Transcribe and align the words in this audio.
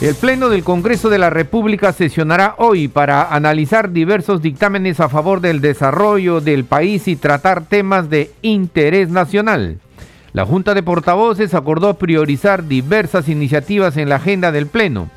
El 0.00 0.14
Pleno 0.14 0.48
del 0.48 0.62
Congreso 0.62 1.08
de 1.08 1.18
la 1.18 1.28
República 1.28 1.92
sesionará 1.92 2.54
hoy 2.58 2.86
para 2.86 3.34
analizar 3.34 3.90
diversos 3.90 4.40
dictámenes 4.40 5.00
a 5.00 5.08
favor 5.08 5.40
del 5.40 5.60
desarrollo 5.60 6.40
del 6.40 6.64
país 6.64 7.08
y 7.08 7.16
tratar 7.16 7.64
temas 7.64 8.08
de 8.08 8.30
interés 8.42 9.08
nacional. 9.08 9.78
La 10.32 10.46
Junta 10.46 10.74
de 10.74 10.84
Portavoces 10.84 11.52
acordó 11.52 11.94
priorizar 11.94 12.68
diversas 12.68 13.28
iniciativas 13.28 13.96
en 13.96 14.08
la 14.08 14.16
agenda 14.16 14.52
del 14.52 14.68
Pleno, 14.68 15.10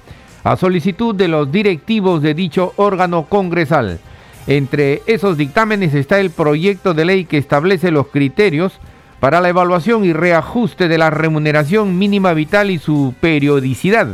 a 0.43 0.57
solicitud 0.57 1.13
de 1.13 1.27
los 1.27 1.51
directivos 1.51 2.23
de 2.23 2.33
dicho 2.33 2.73
órgano 2.75 3.27
congresal. 3.29 3.99
Entre 4.47 5.03
esos 5.05 5.37
dictámenes 5.37 5.93
está 5.93 6.19
el 6.19 6.31
proyecto 6.31 6.95
de 6.95 7.05
ley 7.05 7.25
que 7.25 7.37
establece 7.37 7.91
los 7.91 8.07
criterios 8.07 8.79
para 9.19 9.41
la 9.41 9.49
evaluación 9.49 10.05
y 10.05 10.13
reajuste 10.13 10.87
de 10.87 10.97
la 10.97 11.11
remuneración 11.11 11.99
mínima 11.99 12.33
vital 12.33 12.71
y 12.71 12.79
su 12.79 13.13
periodicidad 13.21 14.07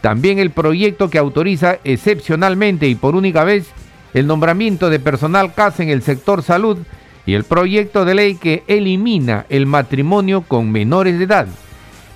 también 0.00 0.38
el 0.38 0.50
proyecto 0.50 1.10
que 1.10 1.18
autoriza 1.18 1.78
excepcionalmente 1.84 2.88
y 2.88 2.94
por 2.94 3.14
única 3.14 3.44
vez 3.44 3.68
el 4.14 4.26
nombramiento 4.26 4.90
de 4.90 4.98
personal 4.98 5.54
CAS 5.54 5.80
en 5.80 5.88
el 5.88 6.02
sector 6.02 6.42
salud 6.42 6.78
y 7.26 7.34
el 7.34 7.44
proyecto 7.44 8.04
de 8.04 8.14
ley 8.14 8.34
que 8.34 8.64
elimina 8.66 9.46
el 9.48 9.66
matrimonio 9.66 10.42
con 10.42 10.72
menores 10.72 11.18
de 11.18 11.24
edad. 11.24 11.46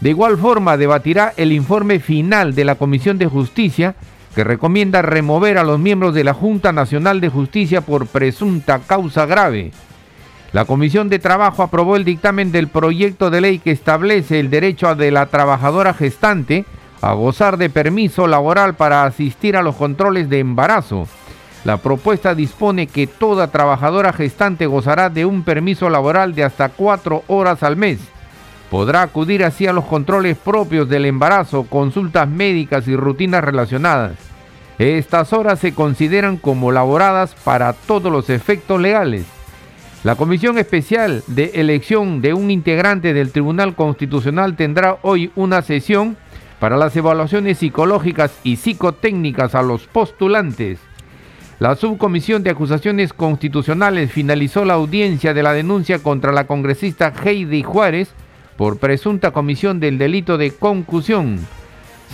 De 0.01 0.11
igual 0.11 0.39
forma, 0.39 0.77
debatirá 0.77 1.33
el 1.37 1.53
informe 1.53 2.01
final 2.01 2.55
de 2.55 2.65
la 2.65 2.75
Comisión 2.75 3.19
de 3.19 3.27
Justicia 3.27 3.95
que 4.35 4.45
recomienda 4.45 5.03
remover 5.03 5.59
a 5.59 5.65
los 5.65 5.79
miembros 5.79 6.15
de 6.15 6.25
la 6.25 6.35
Junta 6.35 6.73
Nacional 6.73 7.21
de 7.21 7.29
Justicia 7.29 7.83
por 7.83 8.07
presunta 8.07 8.81
causa 8.81 9.27
grave. 9.27 9.71
La 10.53 10.65
Comisión 10.65 11.09
de 11.09 11.19
Trabajo 11.19 11.63
aprobó 11.63 11.97
el 11.97 12.05
dictamen 12.05 12.51
del 12.51 12.69
proyecto 12.69 13.31
de 13.31 13.41
ley 13.41 13.59
que 13.59 13.71
establece 13.71 14.41
el 14.41 14.51
derecho 14.51 14.95
de 14.95 15.11
la 15.11 15.27
trabajadora 15.27 15.95
gestante 15.95 16.65
a 17.05 17.13
gozar 17.13 17.59
de 17.59 17.69
permiso 17.69 18.27
laboral 18.27 18.75
para 18.77 19.05
asistir 19.05 19.59
a 19.59 19.63
los 19.63 19.77
controles 19.77 20.31
de 20.31 20.39
embarazo. 20.39 21.07
La 21.65 21.77
propuesta 21.77 22.35
dispone 22.35 22.87
que 22.87 23.07
toda 23.07 23.49
trabajadora 23.49 24.15
gestante 24.15 24.67
gozará 24.67 25.11
de 25.11 25.27
un 25.27 25.43
permiso 25.43 25.91
laboral 25.91 26.35
de 26.35 26.45
hasta 26.45 26.71
cuatro 26.71 27.23
horas 27.27 27.63
al 27.63 27.77
mes. 27.77 27.99
Podrá 28.71 29.03
acudir 29.03 29.45
así 29.45 29.67
a 29.67 29.75
los 29.75 29.85
controles 29.85 30.39
propios 30.39 30.89
del 30.89 31.05
embarazo, 31.05 31.65
consultas 31.65 32.27
médicas 32.27 32.89
y 32.89 32.97
rutinas 32.97 33.45
relacionadas. 33.45 34.13
Estas 34.79 35.35
horas 35.35 35.59
se 35.59 35.75
consideran 35.75 36.39
como 36.39 36.73
laboradas 36.73 37.35
para 37.45 37.75
todos 37.75 38.11
los 38.11 38.31
efectos 38.31 38.81
legales. 38.81 39.27
La 40.05 40.17
Comisión 40.17 40.59
Especial 40.59 41.23
de 41.27 41.53
Elección 41.55 42.23
de 42.23 42.33
un 42.33 42.51
integrante 42.51 43.13
del 43.13 43.31
Tribunal 43.31 43.75
Constitucional 43.75 44.57
tendrá 44.57 44.99
hoy 45.03 45.31
una 45.35 45.63
sesión 45.63 46.17
para 46.65 46.79
las 46.79 46.97
evaluaciones 46.97 47.59
psicológicas 47.59 48.41
y 48.43 48.57
psicotécnicas 48.57 49.55
a 49.55 49.61
los 49.61 49.87
postulantes. 49.87 50.79
La 51.59 51.77
Subcomisión 51.77 52.43
de 52.43 52.49
Acusaciones 52.49 53.13
Constitucionales 53.13 54.11
finalizó 54.11 54.65
la 54.65 54.73
audiencia 54.73 55.35
de 55.35 55.43
la 55.43 55.53
denuncia 55.53 55.99
contra 55.99 56.33
la 56.33 56.47
congresista 56.47 57.13
Heidi 57.23 57.63
Juárez 57.63 58.15
por 58.57 58.79
presunta 58.79 59.31
comisión 59.31 59.79
del 59.79 59.99
delito 59.99 60.39
de 60.39 60.53
concusión. 60.53 61.39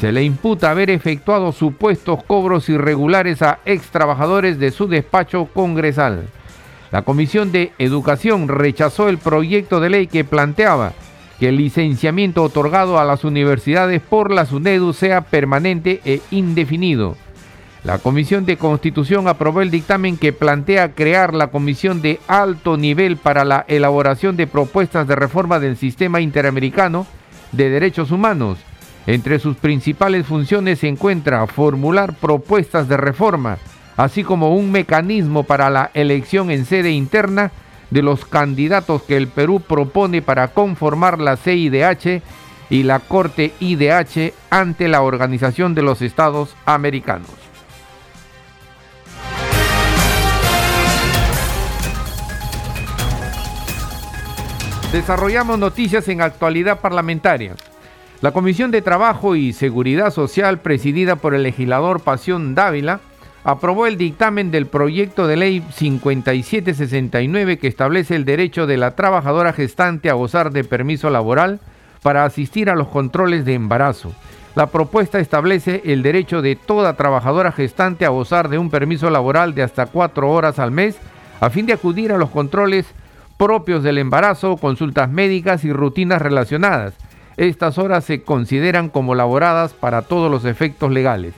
Se 0.00 0.10
le 0.10 0.24
imputa 0.24 0.72
haber 0.72 0.90
efectuado 0.90 1.52
supuestos 1.52 2.24
cobros 2.24 2.68
irregulares 2.68 3.42
a 3.42 3.60
ex 3.64 3.86
trabajadores 3.90 4.58
de 4.58 4.72
su 4.72 4.88
despacho 4.88 5.44
congresal. 5.54 6.24
La 6.90 7.02
Comisión 7.02 7.52
de 7.52 7.70
Educación 7.78 8.48
rechazó 8.48 9.08
el 9.08 9.18
proyecto 9.18 9.78
de 9.78 9.90
ley 9.90 10.06
que 10.08 10.24
planteaba 10.24 10.92
que 11.40 11.48
el 11.48 11.56
licenciamiento 11.56 12.42
otorgado 12.42 13.00
a 13.00 13.04
las 13.06 13.24
universidades 13.24 14.02
por 14.02 14.30
la 14.30 14.44
SUNEDU 14.44 14.92
sea 14.92 15.22
permanente 15.22 16.02
e 16.04 16.20
indefinido. 16.30 17.16
La 17.82 17.98
Comisión 17.98 18.44
de 18.44 18.58
Constitución 18.58 19.26
aprobó 19.26 19.62
el 19.62 19.70
dictamen 19.70 20.18
que 20.18 20.34
plantea 20.34 20.92
crear 20.92 21.32
la 21.32 21.46
Comisión 21.46 22.02
de 22.02 22.20
Alto 22.28 22.76
Nivel 22.76 23.16
para 23.16 23.46
la 23.46 23.64
elaboración 23.68 24.36
de 24.36 24.46
propuestas 24.46 25.08
de 25.08 25.16
reforma 25.16 25.58
del 25.58 25.78
sistema 25.78 26.20
interamericano 26.20 27.06
de 27.52 27.70
derechos 27.70 28.10
humanos. 28.10 28.58
Entre 29.06 29.38
sus 29.38 29.56
principales 29.56 30.26
funciones 30.26 30.80
se 30.80 30.88
encuentra 30.88 31.46
formular 31.46 32.16
propuestas 32.16 32.86
de 32.86 32.98
reforma, 32.98 33.56
así 33.96 34.24
como 34.24 34.54
un 34.54 34.70
mecanismo 34.70 35.44
para 35.44 35.70
la 35.70 35.90
elección 35.94 36.50
en 36.50 36.66
sede 36.66 36.90
interna 36.90 37.50
de 37.90 38.02
los 38.02 38.24
candidatos 38.24 39.02
que 39.02 39.16
el 39.16 39.28
Perú 39.28 39.60
propone 39.60 40.22
para 40.22 40.48
conformar 40.48 41.18
la 41.18 41.36
CIDH 41.36 42.22
y 42.70 42.84
la 42.84 43.00
Corte 43.00 43.52
IDH 43.58 44.32
ante 44.48 44.88
la 44.88 45.02
Organización 45.02 45.74
de 45.74 45.82
los 45.82 46.02
Estados 46.02 46.54
Americanos. 46.64 47.30
Desarrollamos 54.92 55.56
noticias 55.56 56.08
en 56.08 56.20
actualidad 56.20 56.80
parlamentaria. 56.80 57.54
La 58.22 58.32
Comisión 58.32 58.72
de 58.72 58.82
Trabajo 58.82 59.36
y 59.36 59.52
Seguridad 59.52 60.12
Social, 60.12 60.58
presidida 60.58 61.16
por 61.16 61.32
el 61.32 61.44
legislador 61.44 62.00
Pasión 62.00 62.56
Dávila, 62.56 63.00
aprobó 63.44 63.86
el 63.86 63.96
dictamen 63.96 64.50
del 64.50 64.66
proyecto 64.66 65.26
de 65.26 65.36
ley 65.36 65.64
5769 65.72 67.58
que 67.58 67.68
establece 67.68 68.14
el 68.14 68.24
derecho 68.24 68.66
de 68.66 68.76
la 68.76 68.94
trabajadora 68.94 69.52
gestante 69.52 70.10
a 70.10 70.14
gozar 70.14 70.52
de 70.52 70.64
permiso 70.64 71.10
laboral 71.10 71.60
para 72.02 72.24
asistir 72.24 72.70
a 72.70 72.74
los 72.74 72.88
controles 72.88 73.44
de 73.44 73.54
embarazo. 73.54 74.12
La 74.54 74.66
propuesta 74.66 75.20
establece 75.20 75.82
el 75.84 76.02
derecho 76.02 76.42
de 76.42 76.56
toda 76.56 76.96
trabajadora 76.96 77.52
gestante 77.52 78.04
a 78.04 78.10
gozar 78.10 78.48
de 78.48 78.58
un 78.58 78.68
permiso 78.68 79.08
laboral 79.08 79.54
de 79.54 79.62
hasta 79.62 79.86
cuatro 79.86 80.30
horas 80.30 80.58
al 80.58 80.70
mes 80.70 80.96
a 81.40 81.50
fin 81.50 81.66
de 81.66 81.72
acudir 81.72 82.12
a 82.12 82.18
los 82.18 82.30
controles 82.30 82.86
propios 83.38 83.82
del 83.82 83.96
embarazo, 83.96 84.58
consultas 84.58 85.08
médicas 85.08 85.64
y 85.64 85.72
rutinas 85.72 86.20
relacionadas. 86.20 86.94
Estas 87.38 87.78
horas 87.78 88.04
se 88.04 88.22
consideran 88.22 88.90
como 88.90 89.14
laboradas 89.14 89.72
para 89.72 90.02
todos 90.02 90.30
los 90.30 90.44
efectos 90.44 90.90
legales 90.90 91.32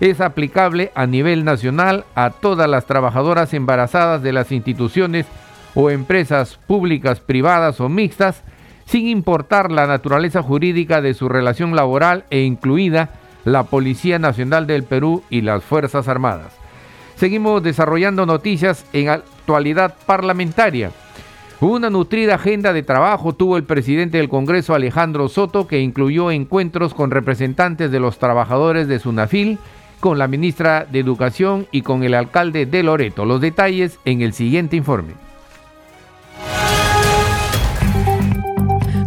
es 0.00 0.20
aplicable 0.20 0.92
a 0.94 1.06
nivel 1.06 1.44
nacional 1.44 2.04
a 2.14 2.30
todas 2.30 2.68
las 2.68 2.86
trabajadoras 2.86 3.54
embarazadas 3.54 4.22
de 4.22 4.32
las 4.32 4.52
instituciones 4.52 5.26
o 5.74 5.90
empresas 5.90 6.58
públicas, 6.66 7.20
privadas 7.20 7.80
o 7.80 7.88
mixtas, 7.88 8.42
sin 8.86 9.08
importar 9.08 9.72
la 9.72 9.86
naturaleza 9.86 10.42
jurídica 10.42 11.00
de 11.00 11.14
su 11.14 11.28
relación 11.28 11.74
laboral 11.74 12.24
e 12.30 12.42
incluida 12.42 13.10
la 13.44 13.64
Policía 13.64 14.18
Nacional 14.18 14.66
del 14.66 14.84
Perú 14.84 15.22
y 15.30 15.40
las 15.40 15.62
Fuerzas 15.64 16.08
Armadas. 16.08 16.52
Seguimos 17.16 17.62
desarrollando 17.62 18.26
noticias 18.26 18.84
en 18.92 19.08
actualidad 19.08 19.94
parlamentaria. 20.06 20.90
Una 21.60 21.88
nutrida 21.88 22.34
agenda 22.34 22.74
de 22.74 22.82
trabajo 22.82 23.34
tuvo 23.34 23.56
el 23.56 23.64
presidente 23.64 24.18
del 24.18 24.28
Congreso 24.28 24.74
Alejandro 24.74 25.28
Soto 25.28 25.66
que 25.66 25.80
incluyó 25.80 26.30
encuentros 26.30 26.92
con 26.92 27.10
representantes 27.10 27.90
de 27.90 28.00
los 28.00 28.18
trabajadores 28.18 28.88
de 28.88 28.98
Sunafil, 28.98 29.58
con 30.00 30.18
la 30.18 30.28
ministra 30.28 30.84
de 30.84 31.00
Educación 31.00 31.66
y 31.70 31.82
con 31.82 32.02
el 32.02 32.14
alcalde 32.14 32.66
de 32.66 32.82
Loreto. 32.82 33.24
Los 33.24 33.40
detalles 33.40 33.98
en 34.04 34.22
el 34.22 34.32
siguiente 34.32 34.76
informe. 34.76 35.14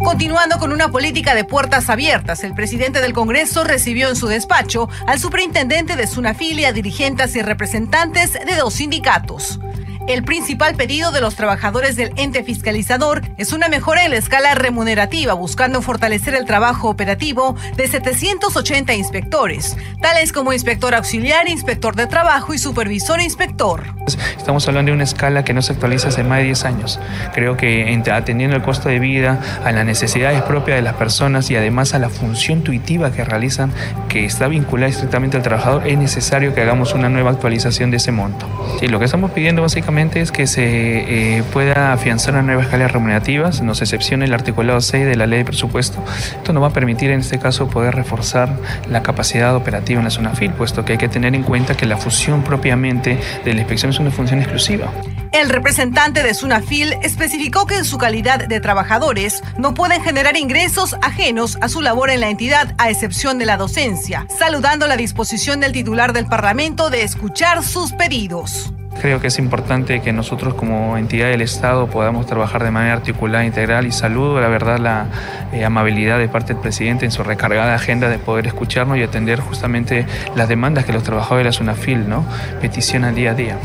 Continuando 0.04 0.58
con 0.58 0.72
una 0.72 0.90
política 0.90 1.34
de 1.34 1.44
puertas 1.44 1.88
abiertas, 1.88 2.42
el 2.42 2.52
presidente 2.52 3.00
del 3.00 3.12
Congreso 3.12 3.64
recibió 3.64 4.08
en 4.08 4.16
su 4.16 4.26
despacho 4.26 4.88
al 5.06 5.18
superintendente 5.18 5.94
de 5.94 6.06
Sunafil 6.06 6.58
y 6.58 6.64
a 6.64 6.72
dirigentes 6.72 7.36
y 7.36 7.42
representantes 7.42 8.32
de 8.32 8.56
dos 8.56 8.74
sindicatos. 8.74 9.60
El 10.08 10.24
principal 10.24 10.74
pedido 10.74 11.12
de 11.12 11.20
los 11.20 11.36
trabajadores 11.36 11.94
del 11.94 12.12
ente 12.16 12.42
fiscalizador 12.42 13.22
es 13.36 13.52
una 13.52 13.68
mejora 13.68 14.04
en 14.04 14.10
la 14.10 14.16
escala 14.16 14.54
remunerativa, 14.54 15.34
buscando 15.34 15.82
fortalecer 15.82 16.34
el 16.34 16.46
trabajo 16.46 16.88
operativo 16.88 17.54
de 17.76 17.86
780 17.86 18.94
inspectores, 18.94 19.76
tales 20.00 20.32
como 20.32 20.52
inspector 20.52 20.94
auxiliar, 20.94 21.48
inspector 21.48 21.94
de 21.94 22.06
trabajo 22.06 22.54
y 22.54 22.58
supervisor 22.58 23.20
inspector. 23.20 23.94
Estamos 24.36 24.66
hablando 24.66 24.90
de 24.90 24.94
una 24.94 25.04
escala 25.04 25.44
que 25.44 25.52
no 25.52 25.62
se 25.62 25.74
actualiza 25.74 26.08
hace 26.08 26.24
más 26.24 26.38
de 26.38 26.44
10 26.44 26.64
años. 26.64 26.98
Creo 27.34 27.56
que 27.56 28.00
atendiendo 28.10 28.56
el 28.56 28.62
costo 28.62 28.88
de 28.88 28.98
vida, 28.98 29.38
a 29.64 29.70
las 29.70 29.84
necesidades 29.84 30.42
propias 30.42 30.76
de 30.76 30.82
las 30.82 30.94
personas 30.94 31.50
y 31.50 31.56
además 31.56 31.94
a 31.94 31.98
la 31.98 32.08
función 32.08 32.58
intuitiva 32.58 33.12
que 33.12 33.24
realizan, 33.24 33.72
que 34.08 34.24
está 34.24 34.48
vinculada 34.48 34.90
estrictamente 34.90 35.36
al 35.36 35.42
trabajador, 35.42 35.86
es 35.86 35.98
necesario 35.98 36.54
que 36.54 36.62
hagamos 36.62 36.94
una 36.94 37.08
nueva 37.08 37.30
actualización 37.30 37.90
de 37.90 37.98
ese 37.98 38.10
monto. 38.10 38.48
Y 38.80 38.88
lo 38.88 38.98
que 38.98 39.04
estamos 39.04 39.30
pidiendo 39.30 39.62
básicamente 39.62 39.89
es 39.98 40.30
que 40.30 40.46
se 40.46 41.38
eh, 41.38 41.42
pueda 41.52 41.92
afianzar 41.92 42.34
una 42.34 42.42
nueva 42.42 42.62
escala 42.62 42.86
remunerativa, 42.86 43.50
nos 43.62 43.82
excepciona 43.82 44.24
el 44.24 44.32
articulado 44.32 44.80
6 44.80 45.04
de 45.04 45.16
la 45.16 45.26
ley 45.26 45.40
de 45.40 45.44
presupuesto. 45.44 46.02
Esto 46.36 46.52
nos 46.52 46.62
va 46.62 46.68
a 46.68 46.72
permitir 46.72 47.10
en 47.10 47.20
este 47.20 47.40
caso 47.40 47.68
poder 47.68 47.96
reforzar 47.96 48.56
la 48.88 49.02
capacidad 49.02 49.54
operativa 49.56 49.98
en 49.98 50.04
la 50.04 50.10
zona 50.10 50.30
FIL, 50.30 50.52
puesto 50.52 50.84
que 50.84 50.92
hay 50.92 50.98
que 50.98 51.08
tener 51.08 51.34
en 51.34 51.42
cuenta 51.42 51.76
que 51.76 51.86
la 51.86 51.96
fusión 51.96 52.44
propiamente 52.44 53.18
de 53.44 53.52
la 53.52 53.60
inspección 53.60 53.90
es 53.90 53.98
una 53.98 54.12
función 54.12 54.38
exclusiva. 54.38 54.92
El 55.32 55.48
representante 55.48 56.22
de 56.22 56.34
Sunafil 56.34 56.94
especificó 57.02 57.66
que 57.66 57.76
en 57.76 57.84
su 57.84 57.98
calidad 57.98 58.46
de 58.46 58.60
trabajadores 58.60 59.42
no 59.58 59.74
pueden 59.74 60.02
generar 60.02 60.36
ingresos 60.36 60.94
ajenos 61.02 61.58
a 61.60 61.68
su 61.68 61.82
labor 61.82 62.10
en 62.10 62.20
la 62.20 62.30
entidad, 62.30 62.74
a 62.78 62.90
excepción 62.90 63.38
de 63.38 63.46
la 63.46 63.56
docencia, 63.56 64.26
saludando 64.38 64.86
la 64.86 64.96
disposición 64.96 65.58
del 65.58 65.72
titular 65.72 66.12
del 66.12 66.26
Parlamento 66.26 66.90
de 66.90 67.02
escuchar 67.02 67.64
sus 67.64 67.92
pedidos. 67.92 68.72
Creo 68.98 69.20
que 69.20 69.28
es 69.28 69.38
importante 69.38 70.00
que 70.02 70.12
nosotros 70.12 70.54
como 70.54 70.96
entidad 70.96 71.28
del 71.28 71.42
Estado 71.42 71.86
podamos 71.86 72.26
trabajar 72.26 72.64
de 72.64 72.70
manera 72.70 72.94
articulada, 72.94 73.44
integral 73.44 73.86
y 73.86 73.92
saludo 73.92 74.40
la 74.40 74.48
verdad 74.48 74.78
la 74.78 75.06
eh, 75.52 75.64
amabilidad 75.64 76.18
de 76.18 76.28
parte 76.28 76.52
del 76.54 76.62
presidente 76.62 77.04
en 77.04 77.12
su 77.12 77.22
recargada 77.22 77.74
agenda 77.74 78.08
de 78.08 78.18
poder 78.18 78.46
escucharnos 78.46 78.98
y 78.98 79.02
atender 79.02 79.40
justamente 79.40 80.06
las 80.34 80.48
demandas 80.48 80.84
que 80.84 80.92
los 80.92 81.02
trabajadores 81.02 81.44
de 81.44 81.48
la 81.48 81.52
SUNAFIL 81.52 82.08
¿no? 82.08 82.26
peticionan 82.60 83.14
día 83.14 83.30
a 83.30 83.34
día. 83.34 83.58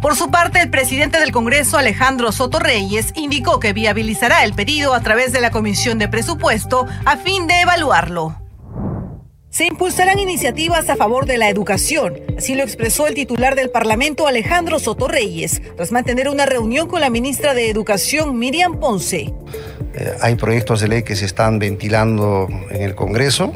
Por 0.00 0.16
su 0.16 0.30
parte, 0.30 0.62
el 0.62 0.70
presidente 0.70 1.20
del 1.20 1.30
Congreso, 1.30 1.76
Alejandro 1.76 2.32
Soto 2.32 2.58
Reyes, 2.58 3.12
indicó 3.16 3.60
que 3.60 3.74
viabilizará 3.74 4.44
el 4.44 4.54
pedido 4.54 4.94
a 4.94 5.00
través 5.00 5.30
de 5.32 5.42
la 5.42 5.50
Comisión 5.50 5.98
de 5.98 6.08
Presupuesto 6.08 6.86
a 7.04 7.18
fin 7.18 7.46
de 7.46 7.60
evaluarlo. 7.60 8.34
Se 9.50 9.66
impulsarán 9.66 10.20
iniciativas 10.20 10.88
a 10.90 10.96
favor 10.96 11.26
de 11.26 11.36
la 11.36 11.48
educación, 11.48 12.20
así 12.38 12.54
lo 12.54 12.62
expresó 12.62 13.08
el 13.08 13.14
titular 13.14 13.56
del 13.56 13.68
Parlamento 13.68 14.28
Alejandro 14.28 14.78
Soto 14.78 15.08
Reyes, 15.08 15.60
tras 15.74 15.90
mantener 15.90 16.28
una 16.28 16.46
reunión 16.46 16.86
con 16.86 17.00
la 17.00 17.10
ministra 17.10 17.52
de 17.52 17.68
Educación 17.68 18.38
Miriam 18.38 18.78
Ponce. 18.78 19.34
Eh, 19.94 20.12
hay 20.20 20.36
proyectos 20.36 20.80
de 20.80 20.86
ley 20.86 21.02
que 21.02 21.16
se 21.16 21.24
están 21.24 21.58
ventilando 21.58 22.46
en 22.70 22.82
el 22.82 22.94
Congreso 22.94 23.52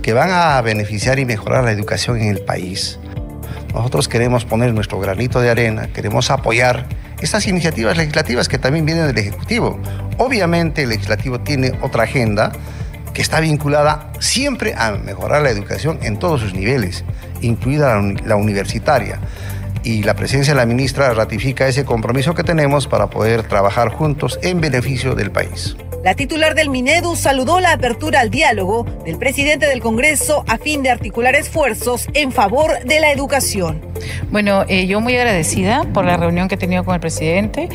que 0.00 0.14
van 0.14 0.30
a 0.32 0.58
beneficiar 0.62 1.18
y 1.18 1.26
mejorar 1.26 1.64
la 1.64 1.72
educación 1.72 2.18
en 2.18 2.28
el 2.28 2.40
país. 2.40 2.98
Nosotros 3.74 4.08
queremos 4.08 4.46
poner 4.46 4.72
nuestro 4.72 4.98
granito 5.00 5.42
de 5.42 5.50
arena, 5.50 5.88
queremos 5.92 6.30
apoyar 6.30 6.88
estas 7.20 7.46
iniciativas 7.46 7.98
legislativas 7.98 8.48
que 8.48 8.56
también 8.56 8.86
vienen 8.86 9.06
del 9.06 9.18
Ejecutivo. 9.18 9.78
Obviamente 10.16 10.84
el 10.84 10.88
Legislativo 10.88 11.40
tiene 11.40 11.72
otra 11.82 12.04
agenda 12.04 12.52
que 13.16 13.22
está 13.22 13.40
vinculada 13.40 14.12
siempre 14.18 14.74
a 14.76 14.90
mejorar 14.90 15.40
la 15.40 15.48
educación 15.48 15.98
en 16.02 16.18
todos 16.18 16.42
sus 16.42 16.52
niveles, 16.52 17.02
incluida 17.40 17.98
la, 18.26 18.36
universitaria. 18.36 19.18
Y 19.82 20.02
la 20.02 20.12
presencia 20.12 20.52
de 20.52 20.60
la 20.60 20.66
ministra 20.66 21.14
ratifica 21.14 21.66
ese 21.66 21.86
compromiso 21.86 22.34
que 22.34 22.42
tenemos 22.42 22.86
para 22.86 23.08
poder 23.08 23.44
trabajar 23.44 23.88
juntos 23.88 24.38
en 24.42 24.60
beneficio 24.60 25.14
del 25.14 25.30
país. 25.30 25.78
La 26.06 26.14
titular 26.14 26.54
del 26.54 26.70
Minedu 26.70 27.16
saludó 27.16 27.58
la 27.58 27.72
apertura 27.72 28.20
al 28.20 28.30
diálogo 28.30 28.84
del 29.04 29.18
presidente 29.18 29.66
del 29.66 29.80
Congreso 29.80 30.44
a 30.46 30.56
fin 30.56 30.84
de 30.84 30.90
articular 30.90 31.34
esfuerzos 31.34 32.06
en 32.14 32.30
favor 32.30 32.78
de 32.84 33.00
la 33.00 33.10
educación. 33.10 33.80
Bueno, 34.30 34.64
eh, 34.68 34.86
yo 34.86 35.00
muy 35.00 35.16
agradecida 35.16 35.84
por 35.92 36.04
la 36.04 36.16
reunión 36.16 36.48
que 36.48 36.56
he 36.56 36.58
tenido 36.58 36.84
con 36.84 36.94
el 36.94 37.00
presidente. 37.00 37.68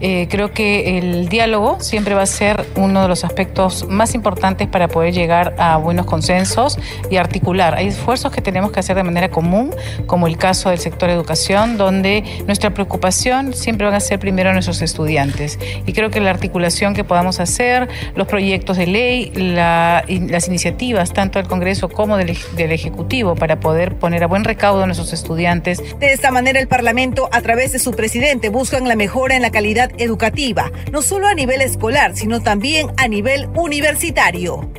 Eh, 0.00 0.26
creo 0.30 0.52
que 0.52 0.98
el 0.98 1.28
diálogo 1.28 1.80
siempre 1.80 2.14
va 2.14 2.22
a 2.22 2.26
ser 2.26 2.66
uno 2.76 3.02
de 3.02 3.08
los 3.08 3.24
aspectos 3.24 3.86
más 3.88 4.14
importantes 4.14 4.68
para 4.68 4.88
poder 4.88 5.12
llegar 5.12 5.54
a 5.58 5.76
buenos 5.76 6.06
consensos 6.06 6.78
y 7.10 7.16
articular. 7.16 7.74
Hay 7.74 7.88
esfuerzos 7.88 8.32
que 8.32 8.40
tenemos 8.40 8.72
que 8.72 8.80
hacer 8.80 8.96
de 8.96 9.02
manera 9.02 9.30
común, 9.30 9.74
como 10.06 10.26
el 10.26 10.36
caso 10.36 10.70
del 10.70 10.78
sector 10.78 11.10
educación, 11.10 11.76
donde 11.76 12.24
nuestra 12.46 12.70
preocupación 12.74 13.54
siempre 13.54 13.86
van 13.86 13.94
a 13.94 14.00
ser 14.00 14.18
primero 14.18 14.52
nuestros 14.52 14.82
estudiantes. 14.82 15.58
Y 15.86 15.92
creo 15.92 16.10
que 16.10 16.20
la 16.20 16.30
articulación 16.30 16.94
que 16.94 17.04
podamos 17.04 17.40
hacer, 17.40 17.77
los 18.14 18.26
proyectos 18.26 18.76
de 18.76 18.86
ley, 18.86 19.32
las 19.34 20.48
iniciativas, 20.48 21.12
tanto 21.12 21.38
del 21.38 21.46
Congreso 21.46 21.88
como 21.88 22.16
del, 22.16 22.36
del 22.56 22.72
Ejecutivo, 22.72 23.34
para 23.34 23.60
poder 23.60 23.96
poner 23.96 24.24
a 24.24 24.26
buen 24.26 24.44
recaudo 24.44 24.82
a 24.82 24.86
nuestros 24.86 25.12
estudiantes, 25.12 25.98
de 25.98 26.12
esta 26.12 26.30
manera, 26.30 26.58
el 26.58 26.68
Parlamento, 26.68 27.28
a 27.32 27.40
través 27.40 27.72
de 27.72 27.78
su 27.78 27.92
presidente, 27.92 28.48
buscan 28.48 28.88
la 28.88 28.96
mejora 28.96 29.36
en 29.36 29.42
la 29.42 29.50
calidad 29.50 29.90
educativa, 29.98 30.70
no 30.90 31.02
solo 31.02 31.28
a 31.28 31.34
nivel 31.34 31.60
escolar, 31.60 32.14
sino 32.14 32.40
también 32.40 32.88
a 32.96 33.08
nivel 33.08 33.48
universitario. 33.54 34.70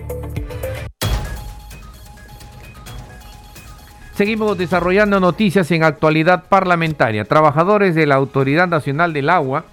Seguimos 4.19 4.57
desarrollando 4.57 5.22
noticias 5.22 5.72
en 5.72 5.84
actualidad 5.84 6.44
parlamentaria. 6.50 7.24
Trabajadores 7.24 7.96
de 7.96 8.06
la 8.06 8.16
Autoridad 8.16 8.68
Nacional 8.68 9.13
del 9.13 9.30
Agua 9.30 9.63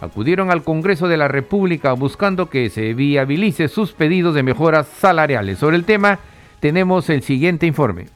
acudieron 0.00 0.50
al 0.50 0.62
Congreso 0.62 1.08
de 1.08 1.16
la 1.16 1.28
República 1.28 1.92
buscando 1.92 2.50
que 2.50 2.70
se 2.70 2.94
viabilice 2.94 3.68
sus 3.68 3.92
pedidos 3.92 4.34
de 4.34 4.42
mejoras 4.42 4.86
salariales. 4.86 5.58
Sobre 5.58 5.76
el 5.76 5.84
tema 5.84 6.18
tenemos 6.60 7.08
el 7.10 7.22
siguiente 7.22 7.66
informe. 7.66 8.15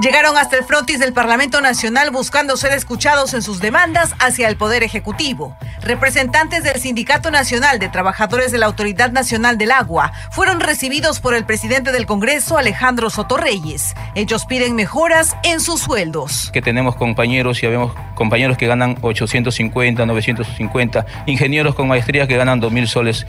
Llegaron 0.00 0.36
hasta 0.36 0.58
el 0.58 0.64
frontis 0.64 0.98
del 0.98 1.14
Parlamento 1.14 1.62
Nacional 1.62 2.10
buscando 2.10 2.58
ser 2.58 2.72
escuchados 2.72 3.32
en 3.32 3.40
sus 3.40 3.60
demandas 3.60 4.14
hacia 4.18 4.46
el 4.48 4.56
Poder 4.56 4.82
Ejecutivo. 4.82 5.56
Representantes 5.80 6.62
del 6.64 6.78
Sindicato 6.78 7.30
Nacional 7.30 7.78
de 7.78 7.88
Trabajadores 7.88 8.52
de 8.52 8.58
la 8.58 8.66
Autoridad 8.66 9.10
Nacional 9.10 9.56
del 9.56 9.70
Agua 9.70 10.12
fueron 10.32 10.60
recibidos 10.60 11.20
por 11.20 11.34
el 11.34 11.46
presidente 11.46 11.92
del 11.92 12.04
Congreso, 12.04 12.58
Alejandro 12.58 13.08
Sotorreyes. 13.08 13.94
Ellos 14.14 14.44
piden 14.44 14.74
mejoras 14.74 15.34
en 15.44 15.60
sus 15.60 15.80
sueldos. 15.80 16.50
Que 16.52 16.60
tenemos 16.60 16.96
compañeros 16.96 17.62
y 17.62 17.66
vemos 17.66 17.94
compañeros 18.14 18.58
que 18.58 18.66
ganan 18.66 18.98
850, 19.00 20.04
950, 20.04 21.06
ingenieros 21.24 21.74
con 21.74 21.88
maestría 21.88 22.26
que 22.26 22.36
ganan 22.36 22.60
2.000 22.60 22.86
soles 22.86 23.26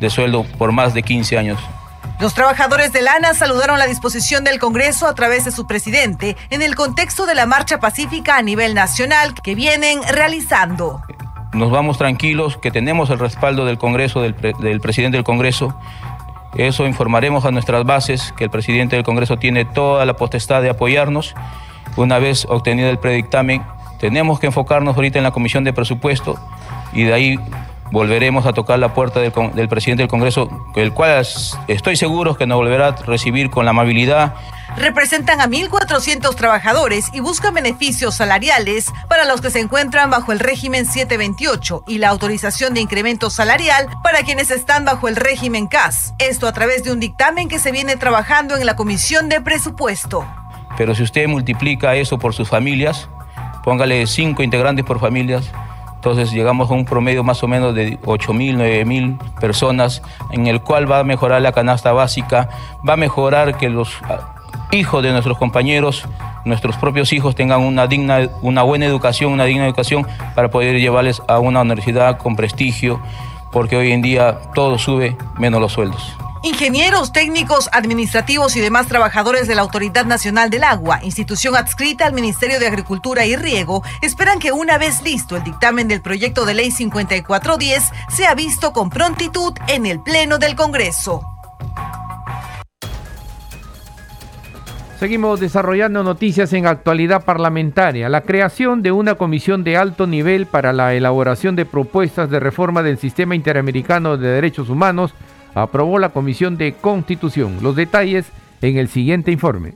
de 0.00 0.10
sueldo 0.10 0.44
por 0.58 0.72
más 0.72 0.92
de 0.92 1.02
15 1.02 1.38
años. 1.38 1.60
Los 2.20 2.34
trabajadores 2.34 2.92
de 2.92 3.00
Lana 3.00 3.32
saludaron 3.32 3.78
la 3.78 3.86
disposición 3.86 4.44
del 4.44 4.58
Congreso 4.58 5.06
a 5.06 5.14
través 5.14 5.46
de 5.46 5.50
su 5.50 5.66
presidente 5.66 6.36
en 6.50 6.60
el 6.60 6.74
contexto 6.74 7.24
de 7.24 7.34
la 7.34 7.46
marcha 7.46 7.80
pacífica 7.80 8.36
a 8.36 8.42
nivel 8.42 8.74
nacional 8.74 9.32
que 9.32 9.54
vienen 9.54 10.00
realizando. 10.02 11.00
Nos 11.54 11.70
vamos 11.70 11.96
tranquilos, 11.96 12.58
que 12.58 12.70
tenemos 12.70 13.08
el 13.08 13.18
respaldo 13.18 13.64
del 13.64 13.78
Congreso, 13.78 14.20
del, 14.20 14.34
presidente 14.34 15.16
del 15.16 15.24
Congreso. 15.24 15.74
Eso 16.58 16.86
informaremos 16.86 17.46
a 17.46 17.52
nuestras 17.52 17.84
bases, 17.84 18.34
que 18.36 18.44
el 18.44 18.50
presidente 18.50 18.96
del 18.96 19.04
Congreso 19.04 19.38
tiene 19.38 19.64
toda 19.64 20.04
la 20.04 20.14
potestad 20.14 20.60
de 20.60 20.68
apoyarnos. 20.68 21.34
Una 21.96 22.18
vez 22.18 22.44
obtenido 22.50 22.90
el 22.90 22.98
predictamen, 22.98 23.62
tenemos 23.98 24.38
que 24.38 24.46
enfocarnos 24.48 24.94
ahorita 24.94 25.16
en 25.16 25.24
la 25.24 25.30
Comisión 25.30 25.64
de 25.64 25.72
Presupuesto 25.72 26.38
y 26.92 27.04
de 27.04 27.14
ahí 27.14 27.38
volveremos 27.90 28.46
a 28.46 28.52
tocar 28.52 28.78
la 28.78 28.94
puerta 28.94 29.20
del, 29.20 29.32
presidente 29.68 30.02
del 30.02 30.08
Congreso, 30.08 30.48
el 30.76 30.92
cual 30.92 31.26
estoy 31.68 31.96
seguro 31.96 32.36
que 32.36 32.46
nos 32.46 32.58
volverá 32.58 32.88
a 32.88 32.96
recibir 32.96 33.50
con 33.50 33.64
la 33.64 33.72
amabilidad. 33.72 34.34
Representan 34.76 35.40
a 35.40 35.48
1.400 35.48 36.34
trabajadores 36.36 37.06
y 37.12 37.20
buscan 37.20 37.52
beneficios 37.52 38.14
salariales 38.14 38.92
para 39.08 39.24
los 39.24 39.40
que 39.40 39.50
se 39.50 39.58
encuentran 39.58 40.10
bajo 40.10 40.30
el 40.32 40.38
régimen 40.38 40.86
728 40.86 41.84
y 41.88 41.98
la 41.98 42.08
autorización 42.08 42.74
de 42.74 42.80
incremento 42.80 43.30
salarial 43.30 43.88
para 44.02 44.22
quienes 44.22 44.50
están 44.50 44.84
bajo 44.84 45.08
el 45.08 45.16
régimen 45.16 45.66
CAS. 45.66 46.14
Esto 46.18 46.46
a 46.46 46.52
través 46.52 46.84
de 46.84 46.92
un 46.92 47.00
dictamen 47.00 47.48
que 47.48 47.58
se 47.58 47.72
viene 47.72 47.96
trabajando 47.96 48.56
en 48.56 48.64
la 48.64 48.76
Comisión 48.76 49.28
de 49.28 49.40
Presupuesto. 49.40 50.24
Pero 50.76 50.94
si 50.94 51.02
usted 51.02 51.26
multiplica 51.26 51.96
eso 51.96 52.18
por 52.18 52.32
sus 52.32 52.48
familias, 52.48 53.08
póngale 53.64 54.06
cinco 54.06 54.42
integrantes 54.42 54.84
por 54.84 55.00
familias, 55.00 55.50
entonces 56.00 56.32
llegamos 56.32 56.70
a 56.70 56.72
un 56.72 56.86
promedio 56.86 57.22
más 57.22 57.42
o 57.42 57.46
menos 57.46 57.74
de 57.74 58.00
8.000, 58.00 58.56
9.000 58.56 59.18
personas, 59.38 60.00
en 60.30 60.46
el 60.46 60.62
cual 60.62 60.90
va 60.90 61.00
a 61.00 61.04
mejorar 61.04 61.42
la 61.42 61.52
canasta 61.52 61.92
básica, 61.92 62.48
va 62.88 62.94
a 62.94 62.96
mejorar 62.96 63.58
que 63.58 63.68
los 63.68 63.92
ah, 64.04 64.34
hijos 64.70 65.02
de 65.02 65.12
nuestros 65.12 65.36
compañeros, 65.36 66.08
nuestros 66.46 66.78
propios 66.78 67.12
hijos 67.12 67.34
tengan 67.34 67.60
una, 67.60 67.86
digna, 67.86 68.30
una 68.40 68.62
buena 68.62 68.86
educación, 68.86 69.30
una 69.30 69.44
digna 69.44 69.66
educación 69.66 70.06
para 70.34 70.48
poder 70.48 70.80
llevarles 70.80 71.20
a 71.28 71.38
una 71.38 71.60
universidad 71.60 72.16
con 72.16 72.34
prestigio, 72.34 72.98
porque 73.52 73.76
hoy 73.76 73.92
en 73.92 74.00
día 74.00 74.38
todo 74.54 74.78
sube 74.78 75.18
menos 75.36 75.60
los 75.60 75.72
sueldos. 75.72 76.16
Ingenieros, 76.42 77.12
técnicos, 77.12 77.68
administrativos 77.70 78.56
y 78.56 78.60
demás 78.60 78.86
trabajadores 78.86 79.46
de 79.46 79.54
la 79.54 79.60
Autoridad 79.60 80.06
Nacional 80.06 80.48
del 80.48 80.64
Agua, 80.64 81.00
institución 81.02 81.54
adscrita 81.54 82.06
al 82.06 82.14
Ministerio 82.14 82.58
de 82.58 82.66
Agricultura 82.66 83.26
y 83.26 83.36
Riego, 83.36 83.82
esperan 84.00 84.38
que 84.38 84.50
una 84.50 84.78
vez 84.78 85.02
listo 85.02 85.36
el 85.36 85.44
dictamen 85.44 85.86
del 85.86 86.00
proyecto 86.00 86.46
de 86.46 86.54
ley 86.54 86.70
5410 86.70 87.90
sea 88.08 88.34
visto 88.34 88.72
con 88.72 88.88
prontitud 88.88 89.52
en 89.68 89.84
el 89.84 90.00
Pleno 90.00 90.38
del 90.38 90.56
Congreso. 90.56 91.20
Seguimos 94.98 95.40
desarrollando 95.40 96.02
noticias 96.02 96.52
en 96.54 96.66
actualidad 96.66 97.24
parlamentaria. 97.24 98.08
La 98.08 98.22
creación 98.22 98.82
de 98.82 98.92
una 98.92 99.16
comisión 99.16 99.62
de 99.62 99.76
alto 99.76 100.06
nivel 100.06 100.46
para 100.46 100.72
la 100.72 100.94
elaboración 100.94 101.54
de 101.54 101.66
propuestas 101.66 102.30
de 102.30 102.40
reforma 102.40 102.82
del 102.82 102.98
sistema 102.98 103.34
interamericano 103.34 104.16
de 104.16 104.28
derechos 104.28 104.70
humanos 104.70 105.14
aprobó 105.54 105.98
la 105.98 106.10
Comisión 106.10 106.56
de 106.56 106.72
Constitución. 106.72 107.58
Los 107.62 107.76
detalles 107.76 108.26
en 108.62 108.76
el 108.76 108.88
siguiente 108.88 109.30
informe. 109.32 109.74